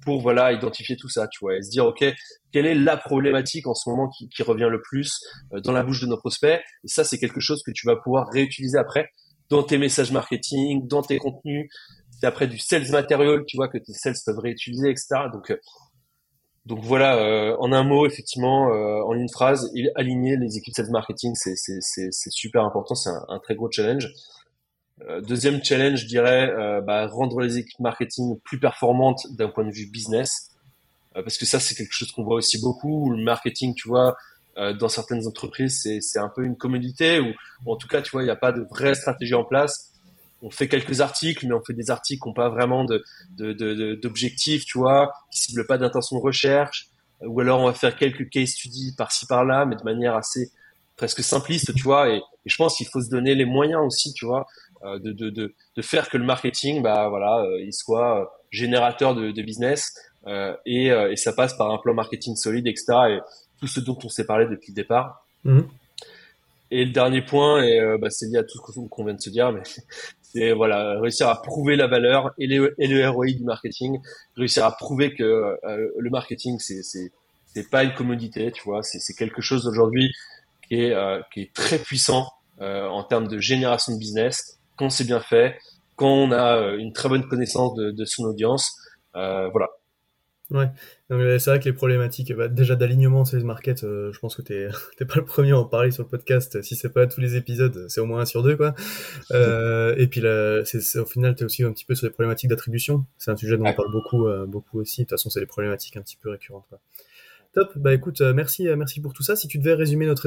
pour 0.03 0.21
voilà 0.21 0.51
identifier 0.51 0.95
tout 0.97 1.09
ça, 1.09 1.27
tu 1.27 1.39
vois, 1.41 1.55
et 1.55 1.61
se 1.61 1.69
dire 1.69 1.85
ok, 1.85 2.03
quelle 2.51 2.65
est 2.65 2.75
la 2.75 2.97
problématique 2.97 3.67
en 3.67 3.73
ce 3.73 3.89
moment 3.89 4.09
qui, 4.09 4.43
revient 4.43 4.67
le 4.69 4.81
plus 4.81 5.19
euh, 5.53 5.59
dans 5.61 5.71
la 5.71 5.83
bouche 5.83 6.01
de 6.01 6.07
nos 6.07 6.17
prospects, 6.17 6.59
et 6.59 6.87
ça 6.87 7.03
c'est 7.03 7.17
quelque 7.17 7.39
chose 7.39 7.63
que 7.63 7.71
tu 7.71 7.87
vas 7.87 7.95
pouvoir 7.95 8.27
réutiliser 8.31 8.77
après 8.77 9.09
dans 9.49 9.63
tes 9.63 9.77
messages 9.77 10.11
marketing, 10.11 10.87
dans 10.87 11.01
tes 11.01 11.17
contenus, 11.17 11.69
c'est 12.11 12.27
après 12.27 12.47
du 12.47 12.57
sales 12.57 12.89
material, 12.91 13.43
tu 13.45 13.57
vois 13.57 13.67
que 13.67 13.77
tes 13.77 13.93
sales 13.93 14.15
peuvent 14.25 14.39
réutiliser, 14.39 14.89
etc. 14.89 15.07
Donc 15.31 15.51
euh, 15.51 15.57
donc 16.65 16.79
voilà, 16.81 17.17
euh, 17.17 17.57
en 17.59 17.73
un 17.73 17.83
mot, 17.83 18.05
effectivement, 18.05 18.67
en 18.67 19.13
une 19.15 19.27
phrase, 19.29 19.69
aligner 19.95 20.37
les 20.37 20.57
équipes 20.57 20.73
sales 20.73 20.91
marketing, 20.91 21.33
c'est 21.35 21.55
c'est 21.57 22.31
super 22.31 22.63
important, 22.63 22.95
c'est 22.95 23.09
un, 23.09 23.39
très 23.39 23.55
gros 23.55 23.69
challenge. 23.69 24.07
Euh, 25.09 25.21
deuxième 25.21 25.63
challenge, 25.63 26.01
je 26.01 26.07
dirais, 26.07 26.49
euh, 26.49 26.81
bah, 26.81 27.07
rendre 27.07 27.41
les 27.41 27.57
équipes 27.57 27.79
marketing 27.79 28.39
plus 28.43 28.59
performantes 28.59 29.27
d'un 29.31 29.49
point 29.49 29.65
de 29.65 29.71
vue 29.71 29.87
business, 29.87 30.51
euh, 31.15 31.23
parce 31.23 31.37
que 31.37 31.45
ça, 31.45 31.59
c'est 31.59 31.75
quelque 31.75 31.93
chose 31.93 32.11
qu'on 32.11 32.23
voit 32.23 32.35
aussi 32.35 32.61
beaucoup. 32.61 33.11
Le 33.11 33.23
marketing, 33.23 33.73
tu 33.75 33.87
vois, 33.87 34.15
dans 34.79 34.87
certaines 34.87 35.25
entreprises, 35.25 35.81
c'est 35.99 36.19
un 36.19 36.29
peu 36.29 36.43
une 36.43 36.55
commodité, 36.55 37.19
ou, 37.19 37.33
en 37.65 37.75
tout 37.75 37.87
cas, 37.87 38.03
tu 38.03 38.11
vois, 38.11 38.21
il 38.21 38.25
n'y 38.25 38.31
a 38.31 38.35
pas 38.35 38.51
de 38.51 38.61
vraie 38.69 38.93
stratégie 38.93 39.33
en 39.33 39.43
place. 39.43 39.91
On 40.43 40.51
fait 40.51 40.67
quelques 40.67 41.01
articles, 41.01 41.47
mais 41.47 41.55
on 41.55 41.63
fait 41.63 41.73
des 41.73 41.89
articles 41.89 42.21
qui 42.21 42.27
n'ont 42.27 42.35
pas 42.35 42.49
vraiment 42.49 42.85
d'objectifs, 43.39 44.65
tu 44.65 44.77
vois, 44.77 45.11
qui 45.31 45.39
ciblent 45.41 45.65
pas 45.65 45.79
d'intention 45.79 46.17
de 46.17 46.21
recherche, 46.21 46.87
ou 47.21 47.39
alors 47.39 47.61
on 47.61 47.65
va 47.65 47.73
faire 47.73 47.95
quelques 47.95 48.29
case 48.29 48.49
studies 48.49 48.93
par-ci 48.95 49.25
par-là, 49.25 49.65
mais 49.65 49.75
de 49.75 49.83
manière 49.83 50.15
assez 50.15 50.51
presque 50.97 51.23
simpliste, 51.23 51.73
tu 51.73 51.81
vois. 51.81 52.09
Et, 52.09 52.17
et 52.17 52.21
je 52.45 52.55
pense 52.55 52.77
qu'il 52.77 52.85
faut 52.85 53.01
se 53.01 53.09
donner 53.09 53.33
les 53.33 53.45
moyens 53.45 53.81
aussi, 53.83 54.13
tu 54.13 54.27
vois, 54.27 54.45
de, 55.00 55.12
de, 55.12 55.30
de, 55.30 55.54
de, 55.76 55.82
faire 55.82 56.10
que 56.10 56.17
le 56.17 56.26
marketing, 56.26 56.82
bah 56.82 57.08
voilà, 57.10 57.39
euh, 57.39 57.62
il 57.62 57.74
soit 57.74 58.22
euh, 58.22 58.26
générateur 58.52 59.15
de, 59.15 59.32
de 59.32 59.41
business 59.41 59.93
et, 60.65 60.88
et, 60.88 61.15
ça 61.17 61.34
passe 61.34 61.54
par 61.56 61.72
un 61.72 61.78
plan 61.78 61.93
marketing 61.93 62.36
solide, 62.36 62.67
etc. 62.67 62.86
Et 63.10 63.19
tout 63.60 63.67
ce 63.67 63.82
dont 63.82 63.98
on 64.06 64.10
s'est 64.10 64.26
parlé 64.26 64.46
depuis 64.46 64.72
le 64.72 64.76
départ. 64.76 65.26
Mhm. 65.43 65.67
Et 66.72 66.86
le 66.86 66.91
dernier 66.91 67.22
point, 67.22 67.62
et 67.62 67.98
bah, 68.00 68.10
c'est 68.10 68.28
lié 68.28 68.38
à 68.38 68.43
tout 68.43 68.58
ce 68.58 68.88
qu'on 68.88 69.04
vient 69.04 69.13
de 69.13 69.22
se 69.22 69.30
dire, 69.30 69.52
mais 69.52 69.63
c'est 70.22 70.54
voilà 70.54 71.00
réussir 71.02 71.28
à 71.28 71.41
prouver 71.41 71.76
la 71.76 71.88
valeur 71.88 72.32
et, 72.38 72.48
le 72.48 72.74
et 72.78 72.88
le 72.88 73.08
ROI 73.10 73.34
du 73.34 73.43
marketing, 73.43 74.00
réussir 74.38 74.65
à 74.65 74.72
prouver 74.72 75.13
que 75.13 75.58
le 75.98 76.10
marketing 76.10 76.58
c'est 76.60 76.84
c'est 76.84 77.12
c'est 77.46 77.69
pas 77.69 77.84
une 77.84 77.93
commodité, 77.93 78.52
tu 78.54 78.63
vois, 78.63 78.82
c'est 78.82 79.00
c'est 79.00 79.13
quelque 79.13 79.41
chose 79.41 79.67
aujourd'hui 79.67 80.10
qui 80.67 80.76
est 80.76 80.96
qui 81.34 81.41
est 81.41 81.54
très 81.54 81.80
puissant 81.80 82.30
en 82.62 83.04
termes 83.04 83.28
de 83.28 83.39
génération 83.39 83.93
de 83.93 84.00
business 84.00 84.58
quand 84.77 84.89
c'est 84.89 85.05
bien 85.05 85.19
fait, 85.19 85.57
quand 85.95 86.07
on 86.07 86.31
a 86.31 86.73
une 86.77 86.93
très 86.93 87.09
bonne 87.09 87.27
connaissance 87.27 87.75
de, 87.75 87.91
de 87.91 88.05
son 88.05 88.23
audience. 88.23 88.75
voilà. 89.13 89.69
Ouais, 90.53 90.69
c'est 91.09 91.49
vrai 91.49 91.59
que 91.59 91.65
les 91.65 91.73
problématiques, 91.73 92.31
bah, 92.33 92.47
déjà 92.47 92.75
d'alignement 92.75 93.25
sur 93.25 93.38
les 93.38 93.43
markets, 93.43 93.83
euh, 93.83 94.12
je 94.13 94.19
pense 94.19 94.36
que 94.36 94.43
t'es 94.43 94.67
t'es 94.97 95.05
pas 95.05 95.15
le 95.15 95.25
premier 95.25 95.51
à 95.51 95.57
en 95.57 95.65
parler 95.65 95.89
sur 95.89 96.03
le 96.03 96.09
podcast. 96.09 96.62
Si 96.62 96.75
c'est 96.75 96.89
pas 96.89 97.07
tous 97.07 97.21
les 97.21 97.36
épisodes, 97.36 97.88
c'est 97.89 98.01
au 98.01 98.05
moins 98.05 98.21
un 98.21 98.25
sur 98.25 98.43
deux, 98.43 98.55
quoi. 98.55 98.75
Euh, 99.31 99.95
et 99.97 100.05
puis 100.07 100.21
là, 100.21 100.63
c'est, 100.65 100.99
au 100.99 101.05
final, 101.05 101.36
t'es 101.36 101.43
aussi 101.43 101.63
un 101.63 101.71
petit 101.71 101.86
peu 101.86 101.95
sur 101.95 102.05
les 102.05 102.12
problématiques 102.12 102.49
d'attribution. 102.49 103.05
C'est 103.17 103.31
un 103.31 103.36
sujet 103.36 103.57
dont 103.57 103.65
on 103.65 103.73
parle 103.73 103.91
beaucoup, 103.91 104.27
euh, 104.27 104.45
beaucoup 104.45 104.79
aussi. 104.79 105.01
De 105.01 105.05
toute 105.05 105.12
façon, 105.12 105.31
c'est 105.31 105.39
des 105.39 105.47
problématiques 105.47 105.97
un 105.97 106.01
petit 106.01 106.17
peu 106.17 106.29
récurrentes. 106.29 106.65
Quoi. 106.69 106.79
Top. 107.53 107.71
Bah 107.77 107.93
écoute, 107.93 108.21
merci, 108.21 108.67
merci 108.75 108.99
pour 108.99 109.13
tout 109.13 109.23
ça. 109.23 109.35
Si 109.35 109.47
tu 109.47 109.59
devais 109.59 109.75
résumer 109.75 110.05
notre 110.05 110.25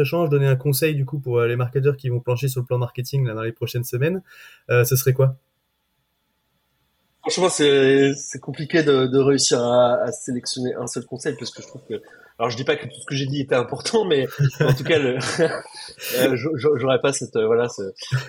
échange, 0.00 0.28
donner 0.28 0.46
un 0.46 0.56
conseil 0.56 0.94
du 0.94 1.04
coup 1.04 1.18
pour 1.18 1.40
les 1.40 1.56
marketeurs 1.56 1.96
qui 1.96 2.08
vont 2.08 2.20
plancher 2.20 2.48
sur 2.48 2.60
le 2.60 2.66
plan 2.66 2.78
marketing 2.78 3.26
là, 3.26 3.34
dans 3.34 3.42
les 3.42 3.52
prochaines 3.52 3.84
semaines, 3.84 4.22
ce 4.68 4.96
serait 4.96 5.12
quoi? 5.12 5.36
Franchement, 7.22 7.50
c'est 7.50 8.40
compliqué 8.40 8.82
de, 8.82 9.18
réussir 9.18 9.62
à, 9.62 10.10
sélectionner 10.12 10.74
un 10.74 10.86
seul 10.86 11.04
conseil 11.04 11.34
parce 11.38 11.50
que 11.50 11.62
je 11.62 11.68
trouve 11.68 11.82
que 11.88 12.00
alors 12.38 12.50
je 12.50 12.56
dis 12.56 12.64
pas 12.64 12.76
que 12.76 12.86
tout 12.86 13.00
ce 13.00 13.04
que 13.04 13.16
j'ai 13.16 13.26
dit 13.26 13.40
était 13.40 13.56
important, 13.56 14.04
mais 14.04 14.28
en 14.60 14.72
tout 14.72 14.84
cas. 14.84 14.98
Euh, 16.16 16.36
j'aurais 16.36 17.00
pas 17.00 17.12
cette 17.12 17.34
voilà. 17.34 17.66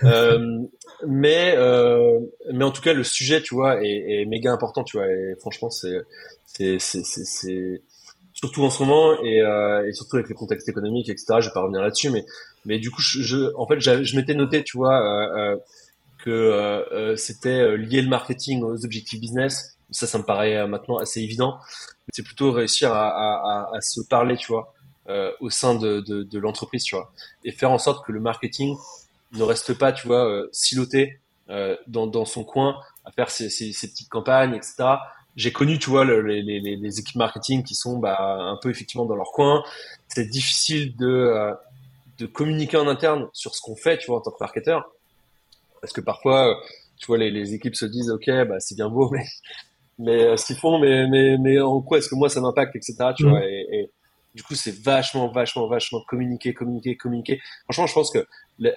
Euh, 0.02 0.58
mais 1.06 1.54
euh, 1.56 2.18
mais 2.52 2.64
en 2.64 2.72
tout 2.72 2.82
cas, 2.82 2.92
le 2.92 3.04
sujet, 3.04 3.42
tu 3.42 3.54
vois, 3.54 3.84
est, 3.84 4.22
est 4.22 4.24
méga 4.24 4.50
important, 4.50 4.82
tu 4.82 4.96
vois. 4.96 5.06
Et 5.06 5.34
franchement, 5.38 5.70
c'est 5.70 6.00
c'est 6.46 6.78
c'est 6.80 7.82
surtout 8.32 8.62
en 8.64 8.70
ce 8.70 8.82
moment 8.82 9.22
et, 9.22 9.42
euh, 9.42 9.86
et 9.86 9.92
surtout 9.92 10.16
avec 10.16 10.28
le 10.28 10.34
contexte 10.34 10.68
économique, 10.68 11.08
etc. 11.08 11.36
Je 11.40 11.46
vais 11.46 11.52
pas 11.52 11.62
revenir 11.62 11.82
là-dessus, 11.82 12.10
mais 12.10 12.24
mais 12.64 12.78
du 12.78 12.90
coup, 12.90 13.00
je, 13.00 13.22
je 13.22 13.54
en 13.56 13.66
fait, 13.66 13.80
je 13.80 14.16
m'étais 14.16 14.34
noté, 14.34 14.62
tu 14.64 14.76
vois. 14.76 15.00
Euh, 15.36 15.56
que 16.24 16.30
euh, 16.30 16.84
euh, 16.92 17.16
c'était 17.16 17.60
euh, 17.60 17.76
lier 17.76 18.02
le 18.02 18.08
marketing 18.08 18.62
aux 18.62 18.84
objectifs 18.84 19.20
business. 19.20 19.76
Ça, 19.90 20.06
ça 20.06 20.18
me 20.18 20.24
paraît 20.24 20.66
maintenant 20.68 20.98
assez 20.98 21.20
évident. 21.20 21.58
C'est 22.12 22.22
plutôt 22.22 22.52
réussir 22.52 22.92
à, 22.92 23.08
à, 23.08 23.76
à, 23.76 23.80
se 23.80 24.00
parler, 24.08 24.36
tu 24.36 24.46
vois, 24.46 24.72
au 25.40 25.50
sein 25.50 25.74
de, 25.74 26.00
de, 26.00 26.22
de 26.22 26.38
l'entreprise, 26.38 26.84
tu 26.84 26.94
vois, 26.94 27.12
et 27.44 27.50
faire 27.50 27.72
en 27.72 27.78
sorte 27.78 28.06
que 28.06 28.12
le 28.12 28.20
marketing 28.20 28.76
ne 29.32 29.42
reste 29.42 29.74
pas, 29.74 29.90
tu 29.92 30.06
vois, 30.06 30.46
siloté 30.52 31.18
dans, 31.88 32.06
dans 32.06 32.24
son 32.24 32.44
coin 32.44 32.76
à 33.04 33.10
faire 33.10 33.30
ses, 33.30 33.50
ses, 33.50 33.72
ses 33.72 33.88
petites 33.88 34.08
campagnes, 34.08 34.54
etc. 34.54 34.84
J'ai 35.36 35.52
connu, 35.52 35.78
tu 35.78 35.90
vois, 35.90 36.04
les, 36.04 36.42
les, 36.42 36.60
les, 36.60 36.98
équipes 36.98 37.16
marketing 37.16 37.62
qui 37.62 37.74
sont 37.74 37.98
bah, 37.98 38.16
un 38.20 38.58
peu 38.60 38.70
effectivement 38.70 39.06
dans 39.06 39.14
leur 39.14 39.32
coin. 39.32 39.62
C'est 40.08 40.28
difficile 40.28 40.96
de, 40.96 41.52
de 42.18 42.26
communiquer 42.26 42.76
en 42.76 42.88
interne 42.88 43.28
sur 43.32 43.54
ce 43.54 43.60
qu'on 43.60 43.76
fait, 43.76 43.98
tu 43.98 44.08
vois, 44.08 44.18
en 44.18 44.20
tant 44.20 44.30
que 44.30 44.36
marketeur. 44.40 44.90
Parce 45.80 45.92
que 45.92 46.00
parfois, 46.00 46.50
euh, 46.50 46.54
tu 46.98 47.06
vois, 47.06 47.18
les, 47.18 47.30
les 47.30 47.54
équipes 47.54 47.74
se 47.74 47.86
disent, 47.86 48.10
ok, 48.10 48.26
bah 48.46 48.60
c'est 48.60 48.74
bien 48.74 48.88
beau, 48.88 49.10
mais 49.12 49.24
mais 49.98 50.24
euh, 50.24 50.36
ce 50.36 50.46
qu'ils 50.46 50.56
font, 50.56 50.78
mais 50.78 51.06
mais 51.08 51.36
mais 51.38 51.60
en 51.60 51.80
quoi 51.80 51.98
est-ce 51.98 52.08
que 52.08 52.14
moi 52.14 52.28
ça 52.28 52.40
m'impacte, 52.40 52.76
etc. 52.76 52.96
Tu 53.16 53.28
vois, 53.28 53.40
mm. 53.40 53.44
et, 53.44 53.66
et, 53.72 53.90
du 54.34 54.42
coup, 54.42 54.54
c'est 54.54 54.76
vachement, 54.82 55.28
vachement, 55.28 55.66
vachement 55.66 56.00
communiquer, 56.06 56.54
communiquer, 56.54 56.96
communiquer. 56.96 57.40
Franchement, 57.64 57.86
je 57.86 57.94
pense 57.94 58.10
que 58.12 58.26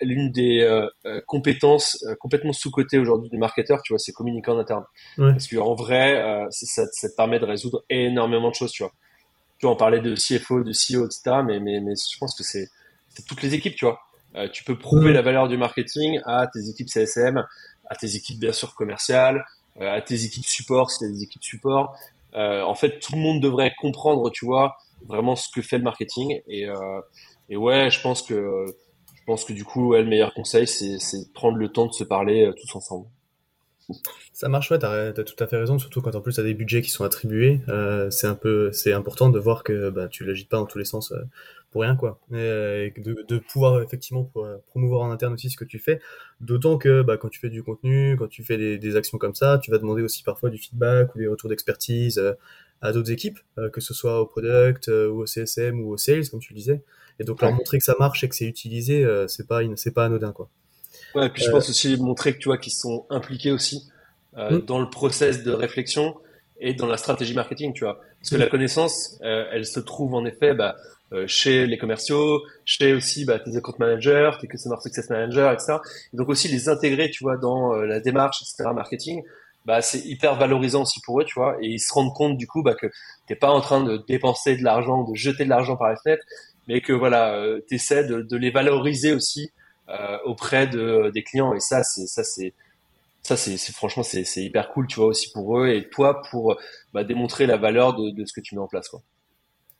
l'une 0.02 0.32
des 0.32 0.62
euh, 0.62 1.22
compétences 1.28 2.04
complètement 2.20 2.54
sous-cotées 2.54 2.98
aujourd'hui 2.98 3.30
du 3.30 3.38
marketeur, 3.38 3.82
tu 3.84 3.94
vois, 3.94 4.00
c'est 4.00 4.14
communiquer 4.14 4.52
en 4.52 4.60
interne. 4.60 4.86
Parce 5.18 5.48
qu'en 5.48 5.76
vrai, 5.76 6.22
euh, 6.22 6.48
ça, 6.50 6.86
ça, 6.92 7.10
te 7.10 7.16
permet 7.16 7.40
de 7.40 7.46
résoudre 7.46 7.84
énormément 7.90 8.50
de 8.50 8.56
choses, 8.56 8.72
tu 8.72 8.84
vois. 8.84 8.94
Tu 9.60 9.66
vois, 9.66 9.76
on 9.76 9.78
parlait 9.78 10.02
de 10.02 10.16
CFO, 10.16 10.64
de 10.64 10.72
CEO, 10.72 11.06
etc. 11.06 11.42
Mais, 11.46 11.60
mais, 11.60 11.80
mais 11.80 11.94
je 11.96 12.18
pense 12.18 12.36
que 12.36 12.44
c'est 12.44 12.70
toutes 13.28 13.42
les 13.42 13.54
équipes, 13.54 13.76
tu 13.76 13.86
vois. 13.86 14.00
Euh, 14.36 14.48
tu 14.52 14.64
peux 14.64 14.78
prouver 14.78 15.14
la 15.14 15.22
valeur 15.22 15.48
du 15.48 15.58
marketing 15.58 16.20
à 16.26 16.48
tes 16.48 16.70
équipes 16.70 16.90
CSM, 16.90 17.46
à 17.90 17.96
tes 17.96 18.16
équipes 18.16 18.40
bien 18.40 18.52
sûr 18.52 18.74
commerciales, 18.74 19.46
euh, 19.80 19.96
à 19.96 20.02
tes 20.02 20.26
équipes 20.26 20.46
support 20.46 20.90
si 20.90 21.00
tu 21.00 21.12
des 21.12 21.24
équipes 21.24 21.44
support. 21.44 21.96
Euh, 22.36 22.64
en 22.64 22.74
fait, 22.74 23.00
tout 23.00 23.14
le 23.14 23.22
monde 23.22 23.42
devrait 23.42 23.74
comprendre, 23.80 24.32
tu 24.32 24.46
vois, 24.46 24.78
vraiment 25.08 25.36
ce 25.36 25.48
que 25.50 25.62
fait 25.62 25.78
le 25.78 25.84
marketing. 25.84 26.42
Et, 26.48 26.68
et 27.50 27.58
ouais, 27.58 27.90
je 27.90 28.02
pense 28.02 28.22
que 28.22 28.66
je 29.16 29.24
pense 29.26 29.46
que 29.46 29.54
du 29.54 29.64
coup, 29.64 29.90
ouais, 29.90 30.02
le 30.02 30.10
meilleur 30.10 30.34
conseil, 30.34 30.68
c'est 30.68 30.98
de 30.98 31.34
prendre 31.34 31.58
le 31.58 31.70
temps 31.70 31.88
de 31.88 31.94
se 31.94 32.04
parler 32.04 32.52
tous 32.60 32.76
ensemble. 32.76 33.08
Ça 34.34 34.50
marche, 34.50 34.72
ouais, 34.72 34.80
t'as 34.80 35.10
as 35.10 35.24
tout 35.24 35.42
à 35.44 35.48
fait 35.48 35.58
raison, 35.58 35.78
surtout 35.78 36.02
quand 36.02 36.16
en 36.16 36.22
plus 36.22 36.36
t'as 36.36 36.44
des 36.44 36.54
budgets 36.54 36.82
qui 36.82 36.90
sont 36.90 37.04
attribués, 37.04 37.62
euh, 37.70 38.10
c'est 38.10 38.28
un 38.28 38.36
peu, 38.36 38.72
c'est 38.72 38.94
important 38.94 39.30
de 39.30 39.40
voir 39.40 39.64
que 39.64 39.90
bah, 39.90 40.08
tu 40.08 40.26
l'agites 40.26 40.50
pas 40.50 40.58
dans 40.58 40.66
tous 40.66 40.80
les 40.80 40.86
sens 40.86 41.12
euh, 41.12 41.22
pour 41.72 41.82
rien, 41.82 41.96
quoi. 41.96 42.20
Et, 42.32 42.94
de, 42.98 43.24
de, 43.28 43.38
pouvoir 43.38 43.82
effectivement 43.82 44.30
euh, 44.38 44.58
promouvoir 44.68 45.02
en 45.02 45.12
interne 45.12 45.34
aussi 45.34 45.50
ce 45.50 45.58
que 45.58 45.66
tu 45.66 45.80
fais, 45.80 46.00
d'autant 46.42 46.78
que 46.78 47.02
bah, 47.02 47.18
quand 47.18 47.30
tu 47.30 47.40
fais 47.40 47.50
du 47.50 47.64
contenu, 47.64 48.16
quand 48.18 48.28
tu 48.28 48.44
fais 48.44 48.58
des, 48.58 48.78
des, 48.78 48.96
actions 48.96 49.18
comme 49.18 49.36
ça, 49.36 49.60
tu 49.62 49.72
vas 49.72 49.78
demander 49.78 50.02
aussi 50.02 50.24
parfois 50.24 50.50
du 50.50 50.58
feedback 50.58 51.14
ou 51.16 51.20
des 51.20 51.28
retours 51.28 51.50
d'expertise 51.50 52.18
euh, 52.18 52.34
à 52.82 52.92
d'autres 52.92 53.12
équipes, 53.12 53.40
que 53.72 53.80
ce 53.80 53.94
soit 53.94 54.20
au 54.20 54.26
product 54.26 54.90
ou 54.90 55.22
au 55.22 55.26
CSM 55.26 55.80
ou 55.80 55.92
au 55.92 55.98
sales, 55.98 56.28
comme 56.30 56.42
tu 56.42 56.52
le 56.52 56.58
disais. 56.58 56.82
Et 57.18 57.24
donc 57.24 57.42
leur 57.42 57.54
montrer 57.54 57.78
que 57.78 57.84
ça 57.86 57.96
marche 57.98 58.26
et 58.26 58.28
que 58.30 58.36
c'est 58.36 58.46
utilisé, 58.46 59.08
c'est 59.30 59.48
pas, 59.48 59.62
c'est 59.78 59.94
pas 59.94 60.04
anodin, 60.04 60.34
quoi. 60.34 60.50
Ouais, 61.16 61.28
et 61.28 61.30
puis 61.30 61.44
je 61.44 61.52
pense 61.52 61.70
aussi 61.70 61.96
montrer 61.98 62.34
que 62.34 62.40
tu 62.40 62.50
vois 62.50 62.58
qu'ils 62.58 62.74
sont 62.74 63.06
impliqués 63.10 63.52
aussi 63.52 63.90
euh, 64.38 64.58
mm. 64.58 64.66
dans 64.66 64.80
le 64.80 64.90
process 64.90 65.44
de 65.44 65.52
réflexion 65.52 66.16
et 66.60 66.74
dans 66.74 66.88
la 66.88 66.98
stratégie 66.98 67.34
marketing, 67.34 67.74
tu 67.74 67.84
vois. 67.84 68.00
Parce 68.20 68.30
que 68.30 68.38
la 68.38 68.48
connaissance, 68.48 69.20
euh, 69.24 69.46
elle 69.52 69.66
se 69.66 69.80
trouve 69.80 70.14
en 70.16 70.26
effet 70.26 70.54
bah, 70.54 70.76
euh, 71.12 71.28
chez 71.28 71.68
les 71.68 71.78
commerciaux, 71.78 72.42
chez 72.66 72.94
aussi 72.94 73.26
bah, 73.26 73.40
tes 73.40 73.56
account 73.58 73.76
managers, 73.80 74.32
tes 74.40 74.48
customer 74.48 74.78
success 74.82 75.10
managers, 75.10 75.52
etc. 75.54 75.78
Et 76.14 76.18
donc 76.18 76.30
aussi 76.30 76.48
les 76.48 76.70
intégrer, 76.70 77.10
tu 77.10 77.24
vois, 77.24 77.38
dans 77.38 77.74
la 77.74 78.00
démarche, 78.00 78.42
etc. 78.42 78.70
marketing, 78.74 79.24
bah 79.66 79.82
c'est 79.82 80.00
hyper 80.00 80.36
valorisant 80.36 80.82
aussi 80.82 81.00
pour 81.02 81.22
eux, 81.22 81.26
tu 81.26 81.36
vois. 81.36 81.58
Et 81.62 81.68
ils 81.68 81.80
se 81.80 81.94
rendent 81.94 82.14
compte 82.14 82.38
du 82.38 82.48
coup 82.48 82.64
bah, 82.64 82.76
que 82.76 82.88
t'es 83.28 83.36
pas 83.36 83.50
en 83.50 83.62
train 83.62 83.84
de 83.84 84.04
dépenser 84.08 84.58
de 84.58 84.64
l'argent, 84.64 85.04
de 85.04 85.16
jeter 85.16 85.46
de 85.46 85.50
l'argent 85.50 85.76
par 85.78 85.90
la 85.90 85.96
fenêtre, 85.96 86.24
mais 86.68 86.82
que 86.82 86.94
voilà, 86.94 87.36
euh, 87.36 87.62
t'essaies 87.68 88.06
de, 88.06 88.22
de 88.22 88.38
les 88.38 88.52
valoriser 88.52 89.14
aussi 89.14 89.46
euh, 89.46 89.63
auprès 90.26 90.68
de, 90.68 91.12
des 91.14 91.24
clients. 91.24 91.54
Et 91.54 91.60
ça, 91.60 91.84
c'est 91.84 92.08
ça, 92.08 92.24
c'est 92.24 92.54
ça, 93.22 93.38
c'est 93.38 93.58
franchement, 93.72 94.04
c'est 94.04 94.44
hyper 94.44 94.70
cool, 94.70 94.88
tu 94.88 94.98
vois, 94.98 95.08
aussi 95.08 95.32
pour 95.32 95.60
eux 95.60 95.70
et 95.70 95.90
toi 95.90 96.22
pour 96.30 96.58
bah, 96.94 97.04
démontrer 97.04 97.46
la 97.46 97.56
valeur 97.58 97.96
de, 97.96 98.12
de, 98.12 98.26
ce 98.26 98.34
que 98.34 98.42
tu 98.42 98.56
mets 98.56 98.62
en 98.62 98.68
place, 98.68 98.90
quoi. 98.90 99.02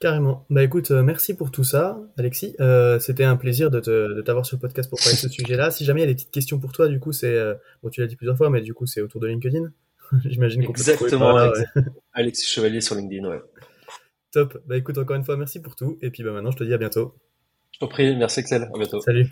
Carrément. 0.04 0.46
Bah 0.50 0.64
écoute, 0.64 0.92
euh, 0.92 1.02
merci 1.02 1.34
pour 1.34 1.50
tout 1.50 1.64
ça, 1.64 1.98
Alexis. 2.18 2.58
Euh, 2.60 3.00
C'était 3.00 3.24
un 3.24 3.38
plaisir 3.38 3.72
de 3.72 4.22
t'avoir 4.26 4.46
sur 4.46 4.58
le 4.58 4.60
podcast 4.60 4.90
pour 4.90 5.00
parler 5.00 5.14
de 5.14 5.20
ce 5.20 5.30
sujet-là. 5.30 5.72
Si 5.72 5.86
jamais 5.86 6.02
il 6.02 6.04
y 6.04 6.08
a 6.08 6.08
des 6.08 6.16
petites 6.16 6.32
questions 6.32 6.60
pour 6.60 6.74
toi, 6.74 6.90
du 6.90 7.00
coup, 7.00 7.14
c'est 7.14 7.34
euh, 7.34 7.54
bon, 7.82 7.90
tu 7.90 8.02
l'as 8.02 8.08
dit 8.08 8.18
plusieurs 8.18 8.36
fois, 8.36 8.50
mais 8.50 8.60
du 8.60 8.74
coup, 8.74 8.86
c'est 8.86 9.00
autour 9.00 9.22
de 9.22 9.28
LinkedIn. 9.28 9.72
J'imagine 10.26 10.66
qu'on 10.66 10.72
Exactement. 10.72 11.38
Alexis 12.14 12.50
Chevalier 12.50 12.82
sur 12.82 12.96
LinkedIn, 12.96 13.26
ouais. 13.30 13.42
Top. 14.32 14.62
Bah 14.66 14.76
écoute, 14.76 14.98
encore 14.98 15.16
une 15.16 15.24
fois, 15.24 15.38
merci 15.38 15.62
pour 15.62 15.78
tout. 15.78 15.98
Et 16.02 16.10
puis 16.10 16.22
bah 16.22 16.32
maintenant, 16.34 16.52
je 16.52 16.58
te 16.58 16.66
dis 16.66 16.74
à 16.74 16.78
bientôt. 16.78 17.16
Je 17.72 17.80
t'en 17.80 17.88
prie. 17.88 18.14
Merci 18.18 18.42
Excel. 18.42 18.64
À 18.64 18.78
bientôt. 18.78 19.00
Salut. 19.00 19.32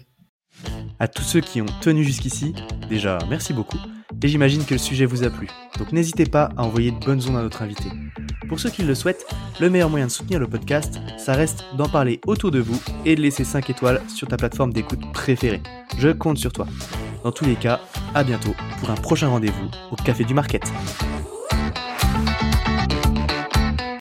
À 1.02 1.08
tous 1.08 1.24
ceux 1.24 1.42
qui 1.42 1.64
ont 1.64 1.66
tenu 1.82 2.04
jusqu'ici, 2.04 2.54
déjà, 2.88 3.18
merci 3.28 3.54
beaucoup 3.54 3.80
et 4.22 4.28
j'imagine 4.28 4.64
que 4.64 4.76
le 4.76 4.78
sujet 4.78 5.08
vous 5.08 5.24
a 5.24 5.32
plu. 5.32 5.48
Donc 5.80 5.94
n'hésitez 5.94 6.28
pas 6.28 6.52
à 6.56 6.62
envoyer 6.62 6.92
de 6.92 7.04
bonnes 7.04 7.28
ondes 7.28 7.38
à 7.38 7.42
notre 7.42 7.64
invité. 7.64 7.86
Pour 8.48 8.60
ceux 8.60 8.70
qui 8.70 8.84
le 8.84 8.94
souhaitent, 8.94 9.26
le 9.60 9.72
meilleur 9.72 9.90
moyen 9.90 10.06
de 10.06 10.12
soutenir 10.12 10.40
le 10.40 10.48
podcast, 10.48 11.00
ça 11.18 11.34
reste 11.34 11.66
d'en 11.76 11.90
parler 11.90 12.22
autour 12.28 12.52
de 12.52 12.60
vous 12.60 12.80
et 13.04 13.16
de 13.16 13.22
laisser 13.22 13.44
5 13.44 13.72
étoiles 13.72 14.00
sur 14.16 14.28
ta 14.28 14.38
plateforme 14.38 14.74
d'écoute 14.74 15.02
préférée. 15.12 15.64
Je 15.98 16.10
compte 16.10 16.38
sur 16.38 16.54
toi. 16.54 16.68
Dans 17.24 17.32
tous 17.32 17.46
les 17.46 17.56
cas, 17.56 17.82
à 18.14 18.24
bientôt 18.24 18.54
pour 18.80 18.92
un 18.92 18.96
prochain 18.96 19.30
rendez-vous 19.30 19.72
au 19.92 19.96
Café 19.96 20.24
du 20.24 20.36
Market. 20.36 20.72